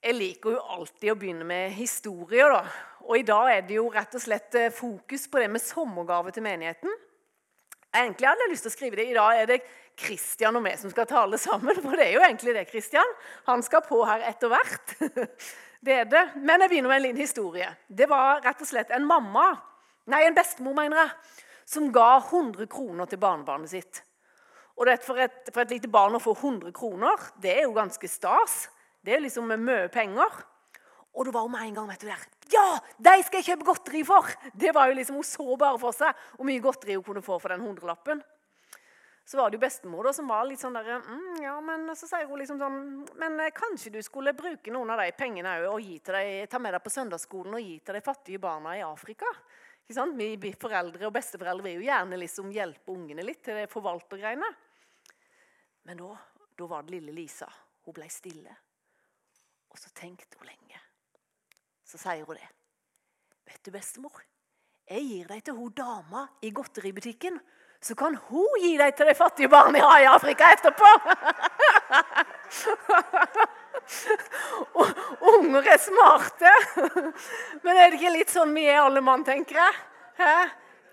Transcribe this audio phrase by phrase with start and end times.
[0.00, 2.48] Jeg liker jo alltid å begynne med historier.
[2.48, 2.62] da.
[3.04, 6.32] Og I dag er det jo rett og slett eh, fokus på det med sommergave
[6.32, 6.94] til menigheten.
[7.90, 9.06] Egentlig hadde jeg lyst til å skrive det.
[9.10, 9.58] I dag er det
[10.00, 11.76] Kristian og meg som skal tale sammen.
[11.84, 13.12] For det er jo egentlig det, Kristian.
[13.50, 14.96] Han skal på her etter hvert.
[15.80, 16.20] Det er det.
[16.36, 17.68] Men jeg begynner med en liten historie.
[17.88, 19.46] Det var rett og slett en mamma,
[20.12, 24.02] nei, en bestemor, mener jeg, som ga 100 kroner til barnebarnet sitt.
[24.76, 28.12] Og for, et, for et lite barn å få 100 kroner, det er jo ganske
[28.12, 28.66] stas.
[29.00, 30.42] Det er liksom mye penger.
[31.16, 32.26] Og det var jo med en gang vet du der.
[32.50, 32.66] Ja,
[32.98, 34.26] de skal jeg kjøpe godteri for!
[34.54, 37.38] Det var jo liksom, Hun så bare for seg hvor mye godteri hun kunne få
[37.42, 38.22] for den hundrelappen.
[39.30, 42.08] Så var det jo bestemor da, som var litt sånn der, mm, ja, men så
[42.08, 42.78] sier hun liksom sånn
[43.20, 46.74] Men kanskje du skulle bruke noen av de pengene og gi til deg, ta med
[46.74, 49.30] deg på søndagsskolen og gi til de fattige barna i Afrika?
[49.84, 50.18] Ikke sant?
[50.18, 54.50] Vi foreldre og besteforeldre vil jo gjerne liksom hjelpe ungene litt til det forvaltergreiene.
[55.86, 56.10] Men da,
[56.58, 57.48] da var det lille Lisa.
[57.86, 58.54] Hun ble stille.
[59.70, 60.82] Og så tenkte hun lenge.
[61.86, 62.50] Så sier hun det.
[63.50, 64.22] Vet du, bestemor,
[64.90, 67.38] jeg gir deg til hun dama i godteributikken
[67.80, 70.84] så kan hun gi dem til de fattige barna i Afrika etterpå.
[75.30, 76.52] Unger er smarte.
[77.62, 79.74] Men er det ikke litt sånn vi er alle mann, tenker jeg?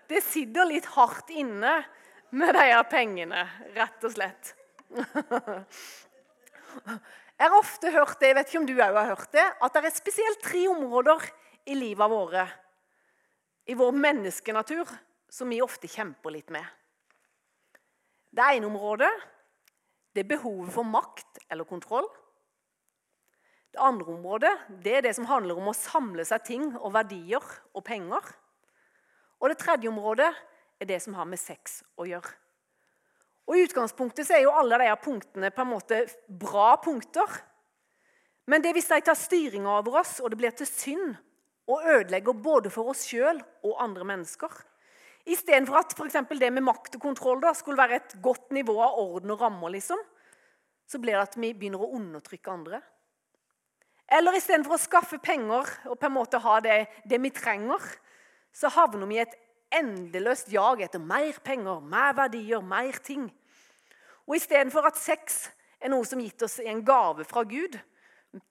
[0.07, 1.83] Det sitter litt hardt inne
[2.31, 3.43] med de pengene,
[3.75, 4.55] rett og slett.
[7.37, 9.75] Jeg har ofte hørt det, jeg vet ikke om du òg har hørt det, at
[9.75, 11.25] det er spesielt tre områder
[11.69, 12.47] i livet våre,
[13.69, 14.89] i vår menneskenatur,
[15.29, 16.65] som vi ofte kjemper litt med.
[18.33, 19.11] Det ene området
[20.15, 22.07] det er behovet for makt eller kontroll.
[23.69, 27.43] Det andre området det er det som handler om å samle seg ting og verdier
[27.77, 28.33] og penger.
[29.37, 30.31] Og det tredje området
[30.81, 32.33] er det som har med sex å gjøre.
[33.47, 37.39] Og I utgangspunktet så er jo alle de punktene på en måte bra punkter.
[38.47, 41.15] Men det er hvis de tar styringa over oss, og det blir til synd
[41.67, 44.51] og ødelegger både for oss sjøl og andre mennesker,
[45.27, 48.95] Istedenfor at for det med makt og kontroll da, skulle være et godt nivå av
[49.01, 49.99] orden og rammer, liksom,
[50.87, 52.79] så blir det at vi begynner å undertrykke andre.
[54.07, 57.83] Eller istedenfor å skaffe penger og på en måte ha det, det vi trenger,
[58.55, 59.35] så havner vi i et
[59.73, 63.27] endeløst jag etter mer penger, mer verdier, mer ting.
[64.27, 65.47] Og istedenfor at sex
[65.79, 67.77] er noe som gitt oss en gave fra Gud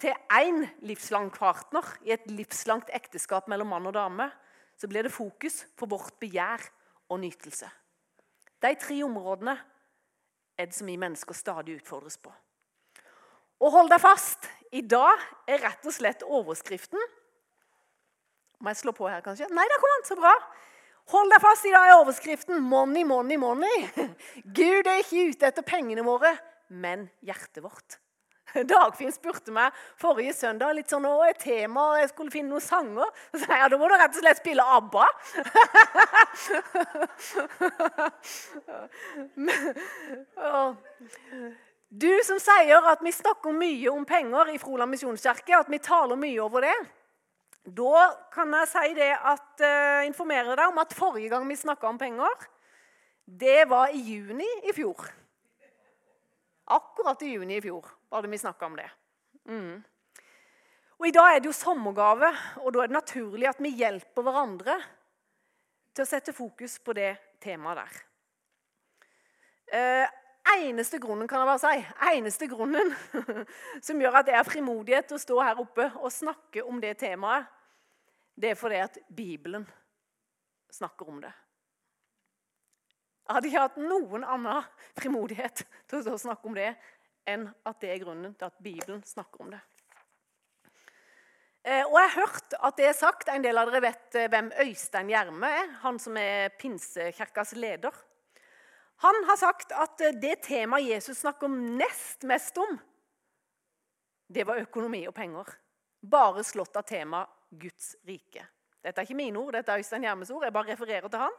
[0.01, 4.31] til én livslang partner i et livslangt ekteskap mellom mann og dame,
[4.77, 6.65] så blir det fokus på vårt begjær
[7.09, 7.69] og nytelse.
[8.63, 9.57] De tre områdene
[10.57, 12.33] er det som vi mennesker stadig utfordres på.
[13.61, 14.49] Og hold deg fast!
[14.75, 16.99] I dag er rett og slett overskriften
[18.59, 19.47] Må jeg slå på her, kanskje?
[19.55, 20.05] Nei, der kom han!
[20.09, 20.33] Så bra.
[21.13, 21.63] Hold deg fast!
[21.63, 24.09] I dag er overskriften 'Money, money, money'.
[24.59, 26.33] Gud er ikke ute etter pengene våre,
[26.67, 28.01] men hjertet vårt.
[28.73, 32.65] Dagfinn spurte meg forrige søndag litt sånn, å, et tema, og jeg skulle finne noen
[32.65, 33.07] sanger.
[33.31, 35.07] Så sa jeg da må du rett og slett spille ABBA.
[41.87, 46.19] Du som sier at vi snakker mye om penger i Froland misjonskirke, at vi taler
[46.19, 46.79] mye over det,
[47.67, 51.89] da kan jeg si det at, uh, informere deg om at forrige gang vi snakka
[51.91, 52.47] om penger,
[53.27, 55.03] det var i juni i fjor.
[56.77, 58.87] Akkurat i juni i fjor var det vi snakka om det.
[59.51, 59.83] Mm.
[60.97, 62.31] Og I dag er det jo sommergave,
[62.63, 64.79] og da er det naturlig at vi hjelper hverandre
[65.93, 67.99] til å sette fokus på det temaet der.
[69.67, 70.07] Uh,
[70.55, 71.85] eneste grunnen kan jeg bare si,
[72.15, 72.95] eneste grunnen
[73.87, 77.51] som gjør at jeg har frimodighet å stå her oppe og snakke om det temaet,
[78.37, 79.65] det er fordi at Bibelen
[80.73, 81.33] snakker om det.
[83.27, 84.67] Jeg hadde ikke hatt noen annen
[85.01, 86.69] frimodighet til å snakke om det
[87.27, 89.63] enn at det er grunnen til at Bibelen snakker om det.
[91.67, 94.29] Eh, og Jeg har hørt at det er sagt, en del av dere vet eh,
[94.31, 95.73] hvem Øystein Gjerme er.
[95.83, 97.97] Han som er Pinsekirkas leder.
[99.03, 102.79] Han har sagt at eh, det temaet Jesus snakker nest mest om,
[104.31, 105.51] det var økonomi og penger.
[106.07, 108.45] Bare slått av temaet Guds rike.
[108.85, 110.45] Dette er ikke mine ord, dette er Øystein Gjermes ord.
[110.45, 111.39] Jeg bare refererer til han.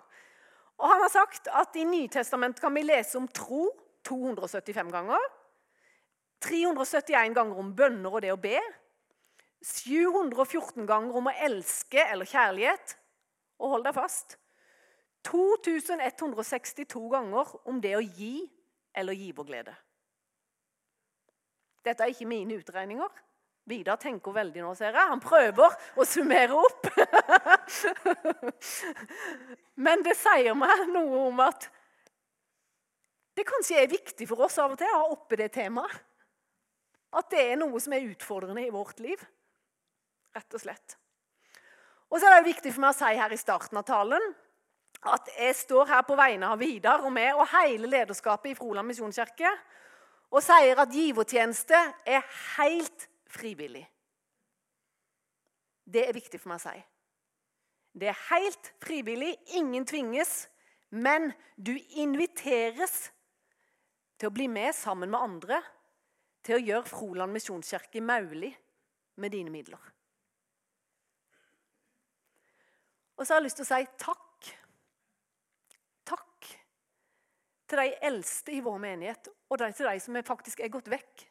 [0.77, 3.69] Og han har sagt at I Nytestamentet kan vi lese om tro
[4.05, 5.23] 275 ganger.
[6.43, 8.59] 371 ganger om bønner og det å be.
[9.63, 12.97] 714 ganger om å elske eller kjærlighet.
[13.57, 14.37] Og hold deg fast
[15.27, 18.45] 2162 ganger om det å gi
[18.97, 19.73] eller giverglede.
[21.85, 23.09] Dette er ikke mine utregninger.
[23.67, 25.09] Vidar tenker veldig nå, ser jeg.
[25.11, 26.87] Han prøver å summere opp.
[29.87, 31.67] Men det sier meg noe om at
[33.37, 35.99] det kanskje er viktig for oss av og til å ha oppe det temaet.
[37.17, 39.19] At det er noe som er utfordrende i vårt liv.
[40.35, 40.97] Rett og slett.
[42.07, 44.33] Og så er det viktig for meg å si her i starten av talen
[45.07, 48.87] at jeg står her på vegne av Vidar og meg og hele lederskapet i Froland
[48.89, 49.51] misjonskirke
[50.33, 51.77] og sier at givertjeneste
[52.07, 52.25] er
[52.57, 53.85] helt frivillig.
[55.87, 56.77] Det er viktig for meg å si.
[57.97, 60.45] Det er helt frivillig, ingen tvinges,
[60.89, 63.07] men du inviteres
[64.17, 65.61] til å bli med sammen med andre
[66.45, 68.53] til å gjøre Froland misjonskirke maulig
[69.17, 69.81] med dine midler.
[73.17, 74.51] Og så har jeg lyst til å si takk.
[76.07, 76.51] Takk
[77.67, 81.25] til de eldste i vår menighet, og til de som faktisk er gått vekk.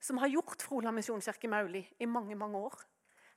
[0.00, 2.78] Som har gjort Froland misjonskirke Mauli i mange mange år.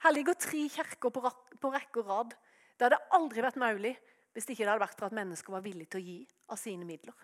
[0.02, 2.34] Her ligger tre kirker på rekke og rad.
[2.78, 3.94] Det hadde aldri vært Mauli
[4.32, 6.20] hvis det ikke hadde vært for at mennesker var villige til å gi
[6.54, 7.18] av sine midler.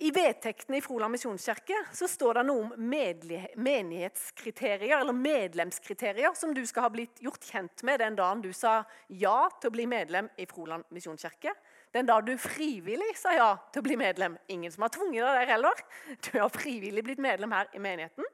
[0.00, 6.86] I vedtektene i Froland misjonskirke står det noe om menighetskriterier, eller medlemskriterier som du skal
[6.86, 8.80] ha blitt gjort kjent med den dagen du sa
[9.12, 11.52] ja til å bli medlem i Froland misjonskirke.
[11.94, 14.36] Den da du frivillig sa ja til å bli medlem.
[14.48, 15.82] Ingen som har tvunget deg der heller.
[16.26, 18.28] Du har frivillig blitt medlem her i menigheten.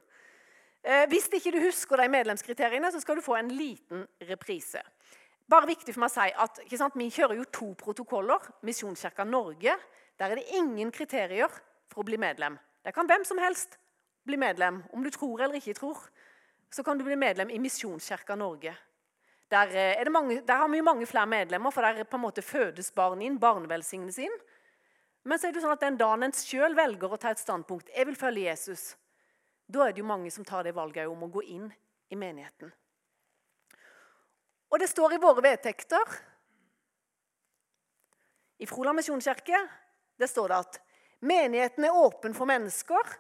[0.87, 4.83] Eh, hvis ikke du husker de medlemskriteriene, så skal du få en liten reprise.
[5.49, 8.45] Bare viktig for meg å si at sant, Vi kjører jo to protokoller.
[8.63, 9.77] Misjonskirka Norge
[10.19, 11.51] der er det ingen kriterier
[11.89, 12.59] for å bli medlem.
[12.85, 13.79] Det kan hvem som helst
[14.27, 14.83] bli medlem.
[14.93, 15.99] Om du tror eller ikke tror,
[16.71, 18.75] så kan du bli medlem i Misjonskirka Norge.
[19.51, 22.91] Der, eh, mange, der, har vi mange flere medlemmer, for der på en måte fødes
[22.91, 23.39] barn inn.
[23.39, 24.39] barnevelsignelse inn.
[25.23, 27.91] Men så er det sånn at den dagen en sjøl velger å ta et standpunkt
[27.91, 28.97] jeg vil følge Jesus,
[29.67, 31.73] da er det jo mange som tar det valget om å gå inn
[32.11, 32.71] i menigheten.
[34.71, 36.15] Og det står i våre vedtekter
[38.63, 39.59] i Froland misjonskirke
[40.17, 40.79] det står det at
[41.27, 43.17] menigheten er åpen for mennesker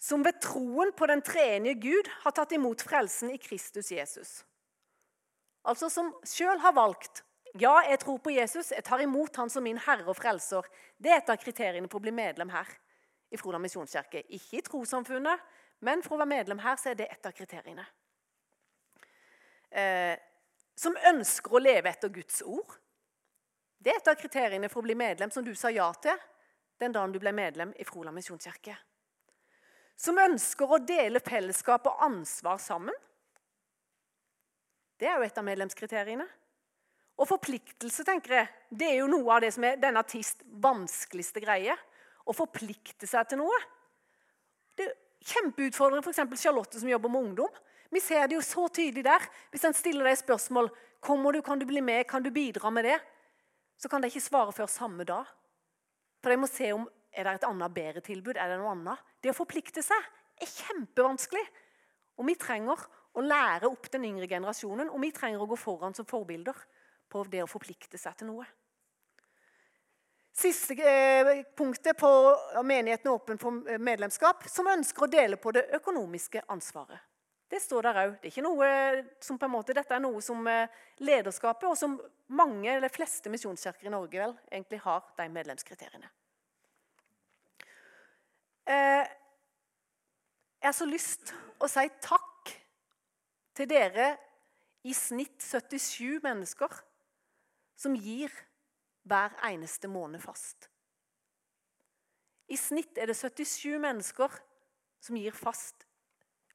[0.00, 4.40] som ved troen på den treenige Gud har tatt imot frelsen i Kristus Jesus.
[5.68, 7.24] Altså som sjøl har valgt
[7.58, 10.66] ja, jeg tror på Jesus, jeg tar imot han som min herre og frelser.
[10.94, 12.68] Det er et av kriteriene for å bli medlem her
[13.30, 14.22] i Froland misjonskirke.
[14.36, 15.42] Ikke i trossamfunnet,
[15.86, 17.86] men for å være medlem her så er det et av kriteriene.
[19.70, 20.14] Eh,
[20.78, 22.76] som ønsker å leve etter Guds ord.
[23.80, 26.18] Det er et av kriteriene for å bli medlem som du sa ja til
[26.80, 28.76] den dagen du ble medlem i Froland misjonskirke.
[30.00, 32.96] Som ønsker å dele fellesskap og ansvar sammen.
[35.00, 36.26] Det er jo et av medlemskriteriene.
[37.20, 41.42] Og forpliktelse, tenker jeg, det er jo noe av det som er denne artist vanskeligste
[41.44, 41.74] greie.
[42.28, 43.56] Å forplikte seg til noe.
[44.76, 44.94] Det er
[45.32, 46.40] kjempeutfordrende f.eks.
[46.40, 47.58] Charlotte som jobber med ungdom.
[47.90, 49.24] Vi ser det jo så tydelig der.
[49.52, 50.70] Hvis en stiller deg spørsmål
[51.04, 52.98] kommer du, kan du bli med, kan du bidra med det,
[53.80, 55.28] så kan de ikke svare før samme dag.
[56.20, 58.36] For de må se om er det et annet bedre tilbud.
[58.36, 59.00] Er det noe annet?
[59.20, 60.08] Det å forplikte seg
[60.40, 61.42] er kjempevanskelig.
[62.20, 62.84] Og vi trenger
[63.16, 66.56] å lære opp den yngre generasjonen, og vi trenger å gå foran som forbilder
[67.10, 68.46] på det å forplikte seg til noe.
[70.40, 72.08] Siste eh, punktet på
[72.64, 77.02] menigheten åpen for medlemskap, som ønsker å dele på det økonomiske ansvaret.
[77.50, 78.12] Det står der òg.
[78.22, 80.70] Det dette er noe som eh,
[81.02, 81.98] lederskapet, og som
[82.30, 86.12] mange, eller fleste misjonskirker i Norge vel, egentlig har de medlemskriteriene.
[88.70, 89.02] Eh,
[90.60, 92.39] jeg har så lyst å si takk
[93.56, 94.14] til dere
[94.86, 96.80] i snitt 77 mennesker
[97.80, 98.32] som gir
[99.08, 100.68] hver eneste måned fast.
[102.50, 104.40] I snitt er det 77 mennesker
[105.00, 105.86] som gir fast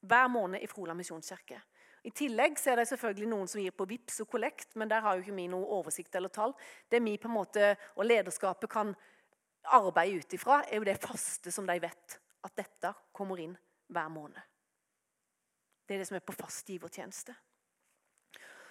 [0.05, 1.57] hver måned i Froland misjonskirke.
[2.05, 5.15] I tillegg er det selvfølgelig noen som gir på VIPS og kollekt, men der har
[5.15, 6.53] jo ikke vi noe oversikt eller tall.
[6.91, 8.91] Det vi på en måte, og lederskapet kan
[9.73, 13.55] arbeide ut ifra, er jo det faste som de vet at dette kommer inn
[13.89, 14.37] hver måned.
[15.85, 17.35] Det er det som er på fast givertjeneste.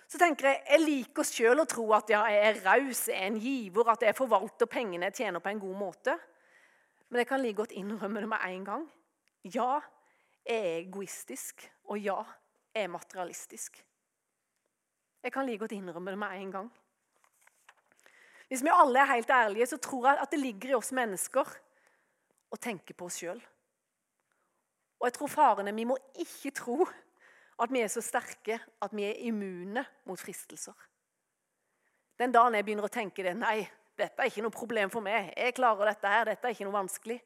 [0.09, 3.27] Så tenker Jeg jeg liker sjøl å tro at ja, jeg er raus, jeg er
[3.31, 6.19] en giver, at jeg forvalter pengene jeg tjener på en god måte.
[7.09, 8.87] Men jeg kan like godt innrømme det med en gang.
[9.45, 9.81] Ja,
[10.45, 12.19] jeg er egoistisk, og ja,
[12.75, 13.85] jeg er materialistisk.
[15.23, 16.73] Jeg kan like godt innrømme det med en gang.
[18.49, 21.49] Hvis vi alle er helt ærlige, så tror jeg at det ligger i oss mennesker
[22.53, 23.41] å tenke på oss sjøl.
[25.01, 26.85] Og jeg tror faren er vi må ikke tro
[27.61, 30.75] at vi er så sterke at vi er immune mot fristelser.
[32.19, 33.63] Den dagen jeg begynner å tenke det, nei,
[33.99, 36.79] dette er ikke noe problem for meg, jeg klarer dette her, dette er ikke noe
[36.81, 37.19] vanskelig,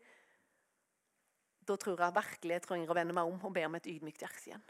[1.69, 4.25] da tror jeg virkelig jeg trenger å vende meg om og be om et ydmykt
[4.25, 4.65] hjerte igjen.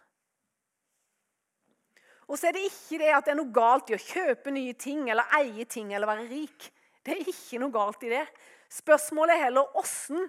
[2.28, 4.74] Og så er det ikke det at det er noe galt i å kjøpe nye
[4.76, 6.66] ting eller eie ting eller være rik.
[7.00, 8.24] Det er ikke noe galt i det.
[8.68, 10.26] Spørsmålet er heller åssen.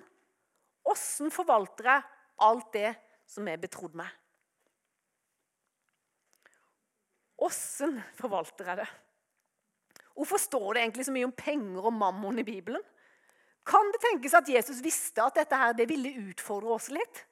[0.88, 2.06] Åssen forvalter jeg
[2.46, 2.94] alt det
[3.28, 4.08] som er betrodd meg?
[7.46, 8.90] Åssen forvalter jeg det?
[10.20, 12.84] Hvorfor står det egentlig så mye om penger og mammon i Bibelen?
[13.70, 17.24] Kan det tenkes at Jesus visste at dette her, det ville utfordre oss litt?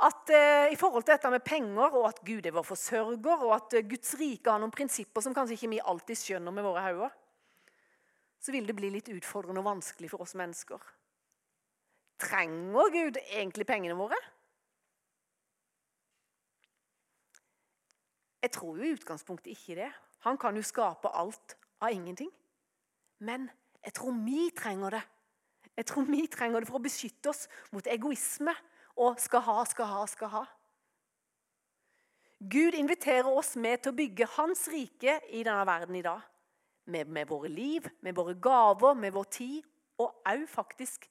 [0.00, 3.52] At eh, I forhold til dette med penger, og at Gud er vår forsørger, og
[3.54, 6.86] at eh, Guds rike har noen prinsipper som kanskje ikke vi alltid skjønner med våre
[6.86, 7.12] hoder,
[8.40, 10.80] så vil det bli litt utfordrende og vanskelig for oss mennesker.
[12.20, 14.16] Trenger Gud egentlig pengene våre?
[18.40, 19.90] Jeg tror jo i utgangspunktet ikke det.
[20.24, 22.30] Han kan jo skape alt av ingenting.
[23.20, 23.48] Men
[23.84, 25.02] jeg tror vi trenger det.
[25.76, 28.54] Jeg tror vi trenger det for å beskytte oss mot egoisme
[29.00, 30.42] og skal ha, skal ha, skal ha.
[32.40, 36.24] Gud inviterer oss med til å bygge hans rike i denne verden i dag.
[36.90, 39.66] Med, med våre liv, med våre gaver, med vår tid,
[40.00, 41.04] og òg faktisk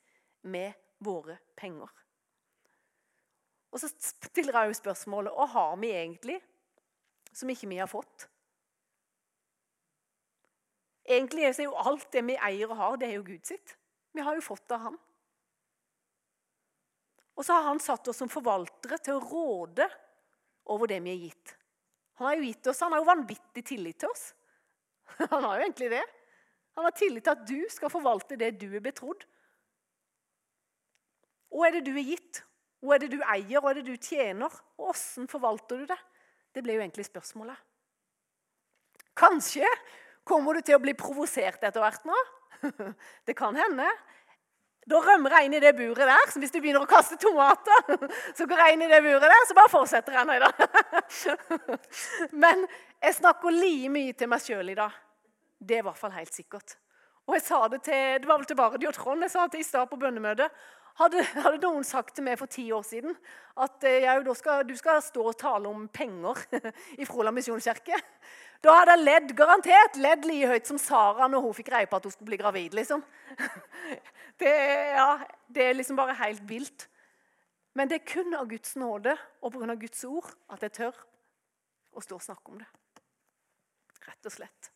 [0.50, 0.74] med
[1.06, 1.90] våre penger.
[3.70, 6.40] Og så stiller jeg jo spørsmålet hva har vi egentlig
[7.40, 8.28] som ikke vi har fått?
[11.10, 13.74] Egentlig er jo alt det vi eier og har, det er jo Gud sitt.
[14.14, 15.00] Vi har jo fått det av ham.
[17.40, 19.88] Og så har han satt oss som forvaltere til å råde
[20.70, 21.56] over det vi er gitt.
[22.20, 24.34] Han har jo gitt oss, han har jo vanvittig tillit til oss.
[25.32, 26.04] Han har jo egentlig det.
[26.78, 29.24] Han har tillit til at du skal forvalte det du er betrodd.
[31.50, 32.42] Hva er det du er gitt?
[32.84, 33.58] Hva er det du eier?
[33.60, 34.54] Hva er det du tjener?
[34.78, 35.98] Og åssen forvalter du det?
[36.56, 37.58] Det ble jo egentlig spørsmålet.
[39.20, 39.68] Kanskje
[40.30, 42.18] Kommer du til å bli provosert etter hvert nå?
[43.28, 43.88] Det kan hende.
[44.90, 46.32] Da rømmer jeg inn i det buret der.
[46.32, 49.46] Så hvis du begynner å kaste tomater, så går jeg inn i det buret der,
[49.46, 50.62] så bare fortsetter jeg nå i dag.
[52.46, 52.64] Men
[52.98, 54.96] jeg snakker like mye til meg sjøl i dag.
[55.60, 56.78] Det er i hvert fall helt sikkert.
[57.30, 59.62] Og jeg sa det til, det var vel til Bardi og Trond jeg sa det
[59.62, 60.62] i stad på bønnemøtet.
[61.00, 63.16] Hadde, hadde, noen sagt til meg for ti år siden
[63.64, 66.42] at eh, jeg, skal, du skal stå og tale om penger
[67.02, 67.96] i Froland misjonskirke
[68.60, 71.96] Da hadde jeg ledd garantert ledd like høyt som Sara når hun fikk greie på
[72.00, 72.76] at hun skulle bli gravid.
[72.76, 73.04] liksom.
[74.40, 74.52] Det,
[74.96, 75.18] ja,
[75.52, 76.86] det er liksom bare helt vilt.
[77.76, 79.76] Men det er kun av Guds nåde og pga.
[79.76, 81.02] Guds ord at jeg tør
[81.92, 82.70] å stå og snakke om det.
[84.08, 84.72] Rett og slett.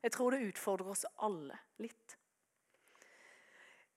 [0.00, 2.16] Jeg tror det utfordrer oss alle litt.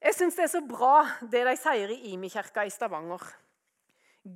[0.05, 0.99] Jeg syns det er så bra
[1.33, 3.23] det de sier i Imi-kirka i Stavanger.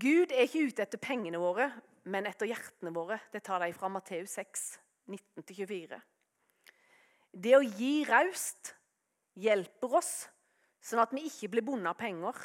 [0.01, 1.67] Gud er ikke ute etter pengene våre,
[2.09, 3.19] men etter hjertene våre.
[3.29, 4.63] Det tar de fra Matteus 6,
[5.13, 5.99] 19-24.
[7.37, 8.73] Det å gi raust
[9.37, 10.13] hjelper oss,
[10.81, 12.41] sånn at vi ikke blir bundet av penger.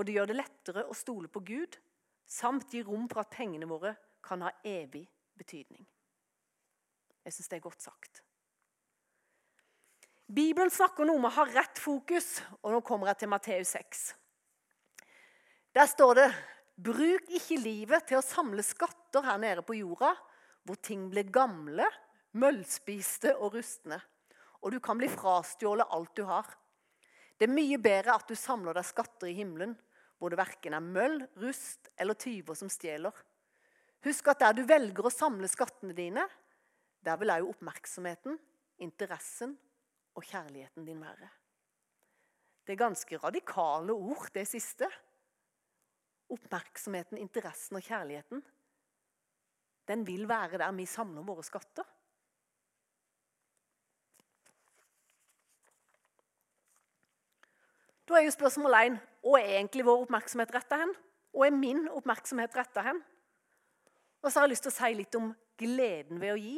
[0.00, 1.76] Og det gjør det lettere å stole på Gud,
[2.24, 3.92] samt gi rom for at pengene våre
[4.24, 5.04] kan ha evig
[5.36, 5.84] betydning.
[7.28, 8.24] Jeg syns det er godt sagt.
[10.32, 14.02] Bibelen snakker noe om å ha rett fokus, og nå kommer jeg til Matteus 6.
[15.76, 16.28] Der står det
[16.82, 20.14] Bruk ikke livet til å samle skatter her nede på jorda,
[20.64, 21.84] hvor ting blir gamle,
[22.32, 23.98] møllspiste og rustne,
[24.64, 26.48] og du kan bli frastjålet alt du har.
[27.36, 29.74] Det er mye bedre at du samler deg skatter i himmelen,
[30.16, 33.12] hvor det verken er møll, rust eller tyver som stjeler.
[34.06, 36.24] Husk at der du velger å samle skattene dine,
[37.04, 38.40] der vil òg oppmerksomheten,
[38.80, 39.58] interessen
[40.14, 41.28] og kjærligheten din være.
[42.66, 44.88] Det er ganske radikale ord, det siste.
[46.30, 48.44] Oppmerksomheten, interessen og kjærligheten.
[49.88, 51.84] Den vil være der vi samler våre skatter.
[58.08, 60.90] Da er jo spørsmål én hva er egentlig vår oppmerksomhet retta hen?
[61.32, 62.98] Hva er min oppmerksomhet retta hen?
[64.22, 66.56] Og så har jeg lyst til å si litt om gleden ved å gi.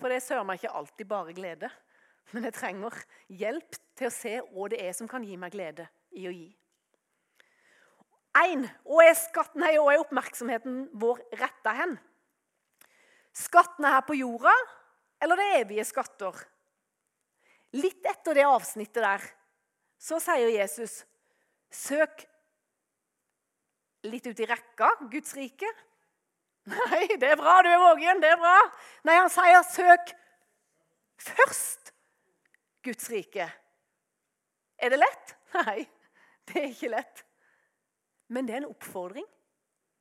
[0.00, 1.70] For det er søren meg ikke alltid bare glede
[2.32, 2.96] men jeg trenger
[3.28, 6.48] hjelp til å se hva det er som kan gi meg glede i å gi.
[8.34, 11.94] Én hva er skatten her, og er oppmerksomheten vår retta hen?
[13.34, 14.54] Skattene her på jorda
[15.22, 16.36] eller det evige skatter?
[17.74, 19.24] Litt etter det avsnittet der
[19.98, 21.00] så sier Jesus
[21.74, 22.26] søk
[24.04, 25.70] litt ut i rekka Guds rike.
[26.68, 28.20] Nei, det er bra, du er vågen.
[28.22, 28.58] Det er bra.
[29.04, 30.14] Nei, han sier søk
[31.24, 31.93] først
[32.84, 33.46] Guds rike.
[34.78, 35.36] Er det lett?
[35.58, 35.84] Nei,
[36.50, 37.24] det er ikke lett.
[38.32, 39.26] Men det er en oppfordring.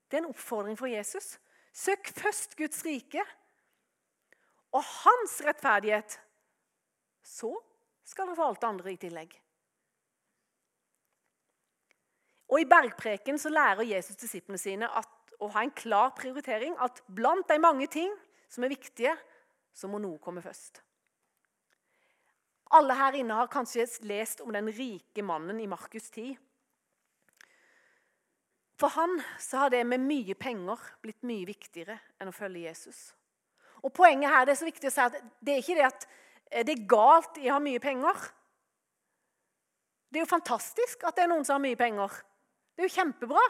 [0.07, 1.37] Det er en oppfordring for Jesus.
[1.73, 3.23] Søk først Guds rike
[4.73, 6.19] og hans rettferdighet.
[7.23, 7.53] Så
[8.05, 9.33] skal dere få alt det andre i tillegg.
[12.53, 15.09] Og I bergpreken så lærer Jesus disiplene sine at,
[15.41, 16.75] å ha en klar prioritering.
[16.77, 18.11] At blant de mange ting
[18.51, 19.15] som er viktige,
[19.73, 20.83] så må noe komme først.
[22.72, 26.38] Alle her inne har kanskje lest om den rike mannen i Markus 10.
[28.79, 33.12] For han så har det med mye penger blitt mye viktigere enn å følge Jesus.
[33.84, 36.08] Og Poenget her det er så viktig å si at det er ikke det at
[36.67, 38.17] det er galt i å ha mye penger.
[40.10, 42.13] Det er jo fantastisk at det er noen som har mye penger.
[42.74, 43.46] Det er jo kjempebra.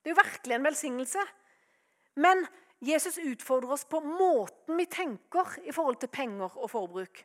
[0.00, 1.26] Det er jo virkelig en velsignelse.
[2.20, 2.42] Men
[2.80, 7.22] Jesus utfordrer oss på måten vi tenker i forhold til penger og forbruk.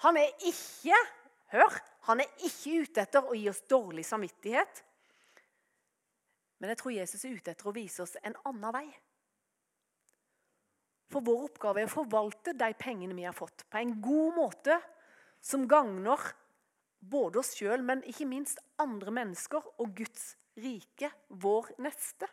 [0.00, 0.96] Han er ikke
[1.52, 1.76] hør,
[2.08, 4.82] han er ikke ute etter å gi oss dårlig samvittighet.
[6.60, 8.86] Men jeg tror Jesus er ute etter å vise oss en annen vei.
[11.10, 14.76] For vår oppgave er å forvalte de pengene vi har fått, på en god måte
[15.42, 16.22] som gagner
[17.00, 22.28] både oss sjøl, men ikke minst andre mennesker og Guds rike, vår neste.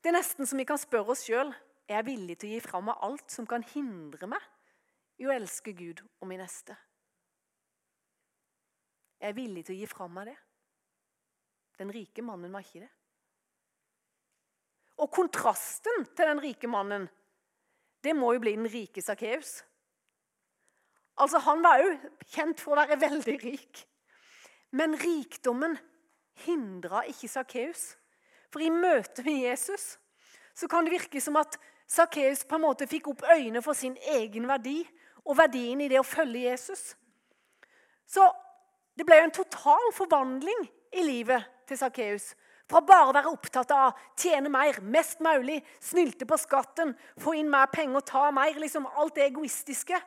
[0.00, 1.52] Det er nesten som vi kan spørre oss sjøl
[1.90, 4.44] er jeg villig til å gi fra meg alt som kan hindre meg
[5.20, 6.76] i elsker elske Gud og min neste.
[9.20, 10.36] Jeg Er villig til å gi fra meg det?
[11.76, 12.90] Den rike mannen var ikke det.
[15.00, 17.06] Og kontrasten til den rike mannen,
[18.00, 19.60] det må jo bli den rike Sakkeus.
[21.20, 21.92] Altså, han var jo
[22.32, 23.82] kjent for å være veldig rik.
[24.72, 25.76] Men rikdommen
[26.46, 27.90] hindra ikke Sakkeus.
[28.48, 29.98] For i møte med Jesus
[30.56, 31.58] så kan det virke som at
[31.90, 34.78] Sakkeus på en måte fikk opp øynene for sin egen verdi
[35.24, 36.94] og verdien i det å følge Jesus.
[38.08, 38.26] Så
[38.98, 40.64] det ble jo en total forvandling
[40.96, 42.32] i livet til Sakkeus.
[42.70, 47.34] Fra bare å være opptatt av å tjene mer, mest mulig, snylte på skatten, få
[47.40, 49.98] inn mer penger, ta mer, liksom alt det egoistiske,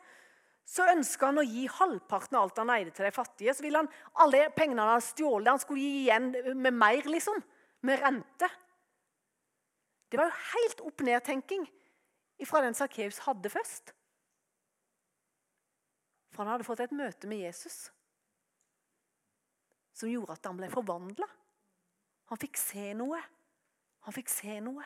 [0.64, 3.52] så ønska han å gi halvparten av alt han eide, til de fattige.
[3.56, 3.90] Så ville han
[4.24, 7.42] alle pengene han hadde stjålet, han skulle gi igjen med mer, liksom
[7.84, 8.48] med rente.
[10.08, 11.68] Det var jo helt opp-ned-tenking
[12.48, 13.94] fra den Sakkeus hadde først.
[16.34, 17.86] For han hadde fått et møte med Jesus
[19.94, 21.28] som gjorde at han ble forvandla.
[22.32, 23.20] Han fikk se noe.
[24.08, 24.86] Han fikk se noe.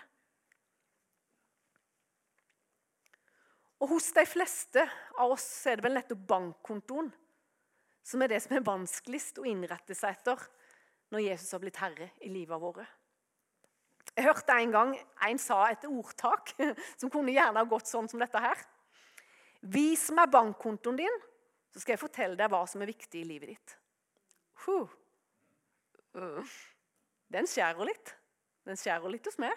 [3.78, 4.84] Og Hos de fleste
[5.22, 7.12] av oss er det vel nettopp bankkontoen
[8.08, 10.42] som er det som er vanskeligst å innrette seg etter
[11.14, 12.86] når Jesus har blitt herre i livet våre.
[14.16, 14.94] Jeg hørte en gang
[15.28, 16.56] en sa et ordtak
[17.00, 18.60] som kunne gjerne ha gått sånn som dette her.
[19.62, 21.20] Vis meg bankkontoen din,
[21.78, 23.76] så skal jeg fortelle deg hva som er viktig i livet ditt.
[24.66, 24.90] Huh.
[27.30, 28.16] Den skjærer litt.
[28.66, 29.54] Den skjærer litt hos meg.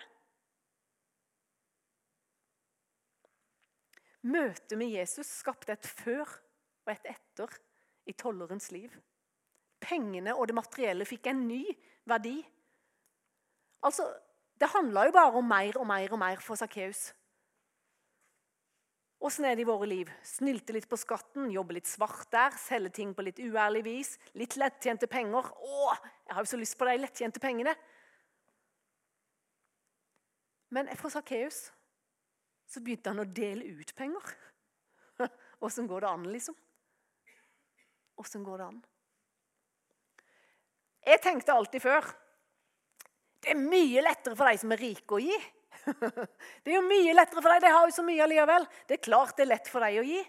[4.20, 6.28] Møtet med Jesus skapte et før
[6.84, 7.56] og et etter
[8.04, 8.92] i tollerens liv
[9.80, 11.64] pengene og det materielle fikk en ny
[12.08, 12.38] verdi.
[13.86, 14.08] Altså,
[14.60, 17.14] Det handla jo bare om mer og mer og mer for Sakkeus.
[19.20, 20.08] Åssen er det i våre liv?
[20.24, 24.14] Snylte litt på skatten, jobbe litt svart der, selge ting på litt uærlig vis.
[24.40, 25.44] Litt lettjente penger.
[25.44, 25.90] Å,
[26.24, 27.74] jeg har jo så lyst på de lettjente pengene.
[30.72, 31.66] Men fra Sakkeus
[32.70, 34.32] så begynte han å dele ut penger.
[35.66, 36.56] Åssen går det an, liksom?
[38.24, 38.82] Åssen går det an?
[41.10, 42.08] Jeg tenkte alltid før
[43.40, 45.36] det er mye lettere for de som er rike, å gi.
[46.62, 48.66] Det er jo mye lettere for dem, de har jo så mye allikevel.
[48.88, 50.20] Det er klart det er lett for dem å gi.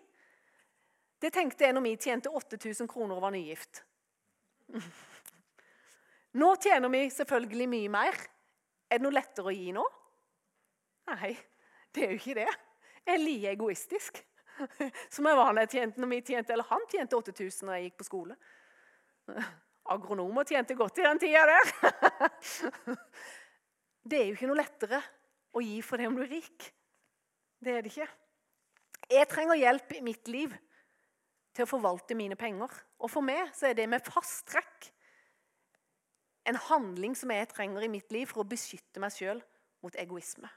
[1.21, 3.83] Det tenkte jeg når vi tjente 8000 kroner og var nygift.
[6.41, 8.19] Nå tjener vi selvfølgelig mye mer.
[8.91, 9.83] Er det noe lettere å gi nå?
[11.11, 11.33] Nei,
[11.91, 12.49] det er jo ikke det.
[13.01, 14.21] Jeg er like egoistisk
[15.13, 17.87] som jeg var når, jeg tjente, når vi tjente, eller han tjente 8000 når jeg
[17.89, 18.37] gikk på skole.
[19.91, 21.71] Agronomer tjente godt i den tida der.
[24.01, 25.01] Det er jo ikke noe lettere
[25.51, 26.67] å gi for det om du er rik.
[27.61, 28.07] Det er det ikke.
[29.11, 30.53] Jeg trenger hjelp i mitt liv
[31.55, 32.71] til å forvalte mine penger.
[33.01, 34.91] Og for meg så er det med fast trekk
[36.49, 39.41] en handling som jeg trenger i mitt liv for å beskytte meg sjøl
[39.83, 40.49] mot egoisme.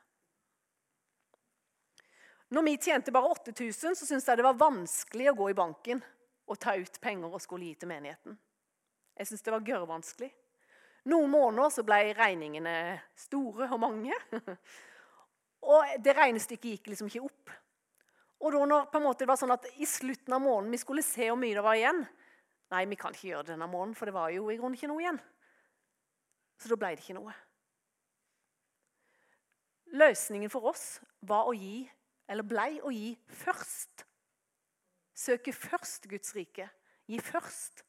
[2.55, 6.03] Når vi tjente bare 8000, så syntes jeg det var vanskelig å gå i banken
[6.47, 8.37] og ta ut penger og skulle gi til menigheten.
[9.19, 10.31] Jeg syntes det var gørrvanskelig.
[11.11, 12.75] Noen måneder så ble regningene
[13.19, 14.17] store og mange.
[15.75, 17.53] Og det regnestykket gikk liksom ikke opp.
[18.45, 20.81] Og da når på en måte det var sånn at i slutten av måneden vi
[20.81, 22.03] skulle se hvor mye det var igjen
[22.73, 24.89] Nei, vi kan ikke gjøre det denne måneden, for det var jo i grunnen ikke
[24.91, 25.19] noe igjen.
[26.59, 27.35] Så da ble det ikke noe.
[29.95, 31.85] Løsningen for oss var å gi,
[32.27, 33.13] eller blei å gi
[33.45, 34.07] først.
[35.15, 36.67] Søke først Guds rike.
[37.07, 37.85] Gi først.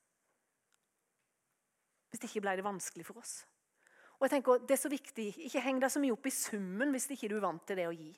[2.15, 3.41] Hvis det ikke ble det vanskelig for oss.
[4.15, 6.93] Og jeg tenker, det er så viktig, Ikke heng deg så mye opp i summen
[6.95, 8.13] hvis ikke du er vant til det å gi.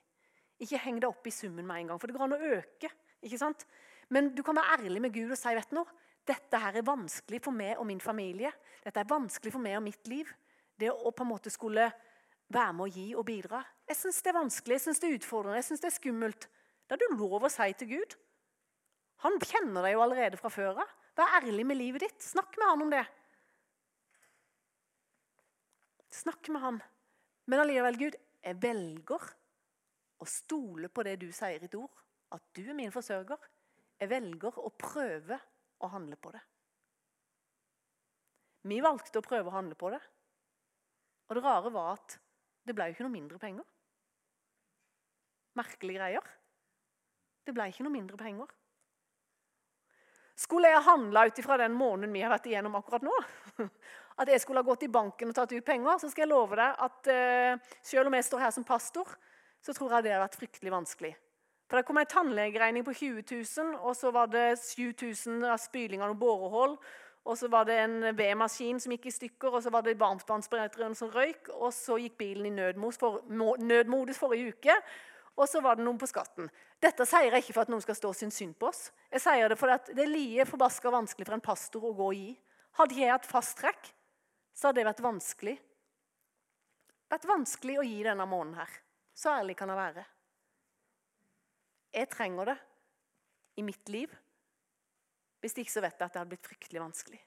[0.62, 2.92] Ikke heng deg opp i summen med en gang, for det går an å øke
[3.26, 3.66] Ikke sant?
[4.14, 5.96] Men du kan være ærlig med Gud og si vet du noe,
[6.30, 8.52] dette her er vanskelig for meg og min familie.
[8.86, 10.30] Dette er vanskelig for meg og mitt liv.
[10.78, 11.90] Det å på en måte skulle
[12.54, 13.64] være med å gi og bidra.
[13.90, 16.48] Jeg syns det er vanskelig, jeg synes det er utfordrende, jeg synes det er skummelt.
[16.86, 18.16] Det har du lov å si til Gud.
[19.26, 20.96] Han kjenner deg jo allerede fra før av.
[21.18, 22.20] Vær ærlig med livet ditt.
[22.22, 23.06] Snakk med han om det.
[26.14, 26.80] Snakk med han.
[27.48, 29.30] Men allikevel, Gud, jeg velger
[30.18, 32.04] å stole på det du sier i ditt ord.
[32.36, 33.40] At du er min forsørger.
[33.98, 35.40] Jeg velger å prøve
[35.84, 36.44] å handle på det.
[38.68, 40.02] Vi valgte å prøve å handle på det.
[41.28, 42.18] Og det rare var at
[42.68, 43.66] det ble jo ikke noe mindre penger.
[45.58, 46.32] Merkelige greier.
[47.48, 48.50] Det ble ikke noe mindre penger.
[50.38, 53.14] Skulle jeg ha handla ut ifra den måneden vi har vært igjennom akkurat nå,
[54.18, 56.58] at jeg skulle ha gått i banken og tatt ut penger, så skal jeg love
[56.58, 59.10] deg at uh, selv om jeg står her som pastor,
[59.62, 61.14] så tror jeg det har vært fryktelig vanskelig.
[61.68, 66.02] For Det kom en tannlegeregning på 20 000, og så var det 7000 av spyling
[66.02, 66.78] av noen borehull.
[67.28, 70.96] Og så var det en vedmaskin som gikk i stykker, og så var det varmtvannsberederen
[70.96, 71.50] som røyk.
[71.58, 74.78] Og så gikk bilen i nødmodus, for, nødmodus forrige uke,
[75.38, 76.48] og så var det noen på skatten.
[76.82, 78.88] Dette sier jeg ikke for at noen skal stå sin synd på oss.
[79.12, 82.28] Jeg sier det fordi det er lie forbaska vanskelig for en pastor å gå i.
[82.80, 83.92] Hadde jeg hatt fasttrekk,
[84.58, 85.56] så hadde det vært vanskelig.
[87.08, 88.72] Det vært vanskelig å gi denne måneden her.
[89.14, 90.06] Så ærlig kan jeg være.
[91.98, 92.58] Jeg trenger det
[93.62, 94.12] i mitt liv.
[95.42, 97.22] Hvis ikke så vet jeg at det hadde blitt fryktelig vanskelig.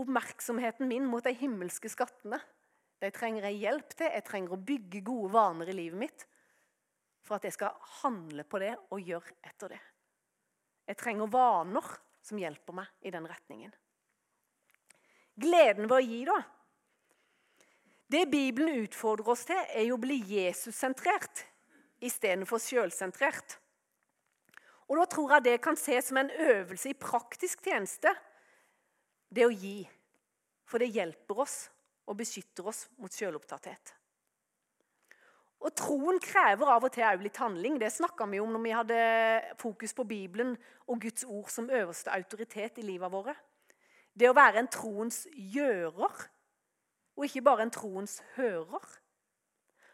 [0.00, 2.38] Oppmerksomheten min mot de himmelske skattene
[3.00, 4.12] de trenger jeg hjelp til.
[4.12, 6.26] Jeg trenger å bygge gode vaner i livet mitt
[7.24, 9.80] for at jeg skal handle på det og gjøre etter det.
[10.88, 13.72] Jeg trenger vaner som hjelper meg i den retningen.
[15.38, 16.40] Gleden ved å gi, da.
[18.10, 21.44] Det Bibelen utfordrer oss til, er jo å bli Jesus-sentrert
[22.02, 23.58] istedenfor sjølsentrert.
[24.90, 28.10] Og Da tror jeg det kan ses som en øvelse i praktisk tjeneste,
[29.30, 29.84] det å gi.
[30.66, 31.56] For det hjelper oss
[32.10, 33.94] og beskytter oss mot sjølopptatthet.
[35.60, 37.76] Og Troen krever av og til òg litt handling.
[37.78, 39.00] Det snakka vi om når vi hadde
[39.60, 40.54] fokus på Bibelen
[40.88, 43.34] og Guds ord som øverste autoritet i livet våre.
[44.14, 46.26] Det å være en troens gjører,
[47.16, 48.86] og ikke bare en troens hører.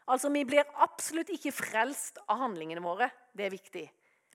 [0.07, 3.11] Altså, Vi blir absolutt ikke frelst av handlingene våre.
[3.35, 3.87] Det er viktig.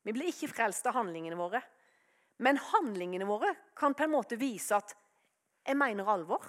[0.03, 1.61] Vi blir ikke frelst av handlingene våre.
[2.41, 4.95] Men handlingene våre kan på en måte vise at
[5.67, 6.41] jeg mener alvor.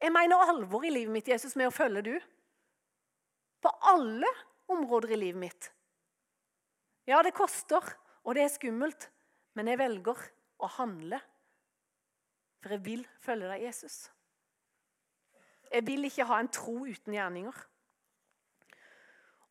[0.00, 2.14] Jeg mener alvor i livet mitt, Jesus, med å følge du.
[3.60, 4.30] På alle
[4.70, 5.70] områder i livet mitt.
[7.08, 7.82] Ja, det koster,
[8.24, 9.08] og det er skummelt,
[9.58, 10.20] men jeg velger
[10.62, 11.18] å handle.
[12.64, 13.94] For jeg vil følge deg, Jesus.
[15.68, 17.56] Jeg vil ikke ha en tro uten gjerninger.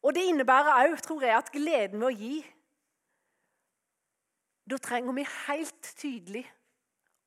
[0.01, 2.39] Og Det innebærer òg, tror jeg, at gleden ved å gi
[4.65, 6.43] Da trenger vi helt tydelig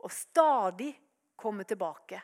[0.01, 0.91] og stadig
[1.37, 2.19] komme tilbake.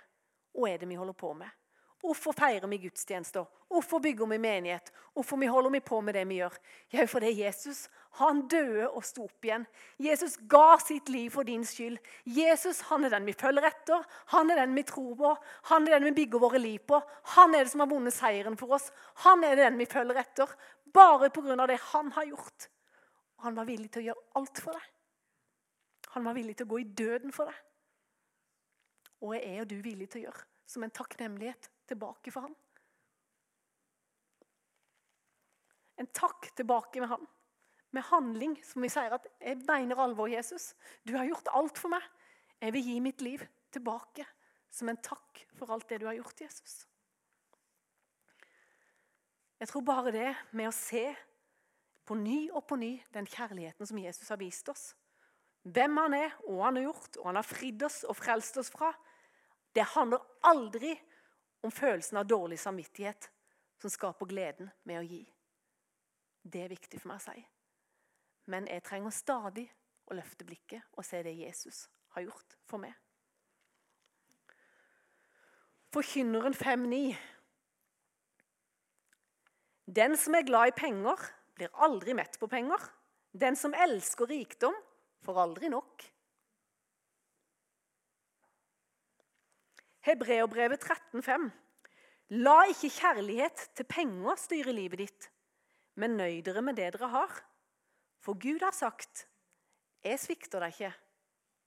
[0.56, 1.61] Hva er det vi holder på med?
[2.02, 3.44] Hvorfor feirer vi gudstjenester?
[3.70, 4.90] Hvorfor bygger vi menighet?
[5.14, 6.56] Hvorfor vi holder vi på med det vi gjør?
[6.90, 7.84] Jo, fordi Jesus
[8.18, 9.62] han døde og sto opp igjen.
[10.02, 12.00] Jesus ga sitt liv for din skyld.
[12.26, 14.02] Jesus han er den vi følger etter,
[14.34, 15.32] han er den vi tror på,
[15.70, 16.98] han er den vi bygger våre liv på.
[17.38, 18.90] Han er det som har vunnet seieren for oss.
[19.22, 20.50] Han er den vi følger etter,
[20.92, 21.66] bare pga.
[21.66, 22.68] det han har gjort.
[23.46, 24.88] Han var villig til å gjøre alt for deg.
[26.12, 27.62] Han var villig til å gå i døden for deg.
[29.22, 32.56] Og jeg er du villig til å gjøre som en takknemlighet tilbake for ham.
[36.00, 37.26] En takk tilbake med ham.
[37.92, 40.74] Med handling som vi sier at 'Jeg mener alvor, Jesus.
[41.06, 42.02] Du har gjort alt for meg.
[42.60, 44.26] Jeg vil gi mitt liv tilbake
[44.70, 46.86] som en takk for alt det du har gjort, Jesus.'
[49.60, 51.14] Jeg tror bare det med å se
[52.04, 54.96] på ny og på ny den kjærligheten som Jesus har vist oss,
[55.62, 58.72] hvem han er, og han har gjort, og han har fridd oss og frelst oss
[58.74, 58.90] fra,
[59.74, 60.96] det handler aldri
[61.62, 63.30] om følelsen av dårlig samvittighet
[63.82, 65.22] som skaper gleden med å gi.
[66.42, 67.44] Det er viktig for meg å si.
[68.50, 69.68] Men jeg trenger stadig
[70.10, 72.94] å løfte blikket og se det Jesus har gjort for meg.
[75.92, 77.14] Forkynneren 5.9.
[79.92, 81.20] Den som er glad i penger,
[81.54, 82.80] blir aldri mett på penger.
[83.32, 84.74] Den som elsker rikdom,
[85.22, 86.06] får aldri nok.
[90.02, 91.50] Hebreerbrevet 13,5.
[92.42, 95.26] La ikke kjærlighet til penger styre livet ditt,
[95.94, 97.34] men nøy dere med det dere har.
[98.18, 99.28] For Gud har sagt,
[100.02, 100.94] 'Jeg svikter deg ikke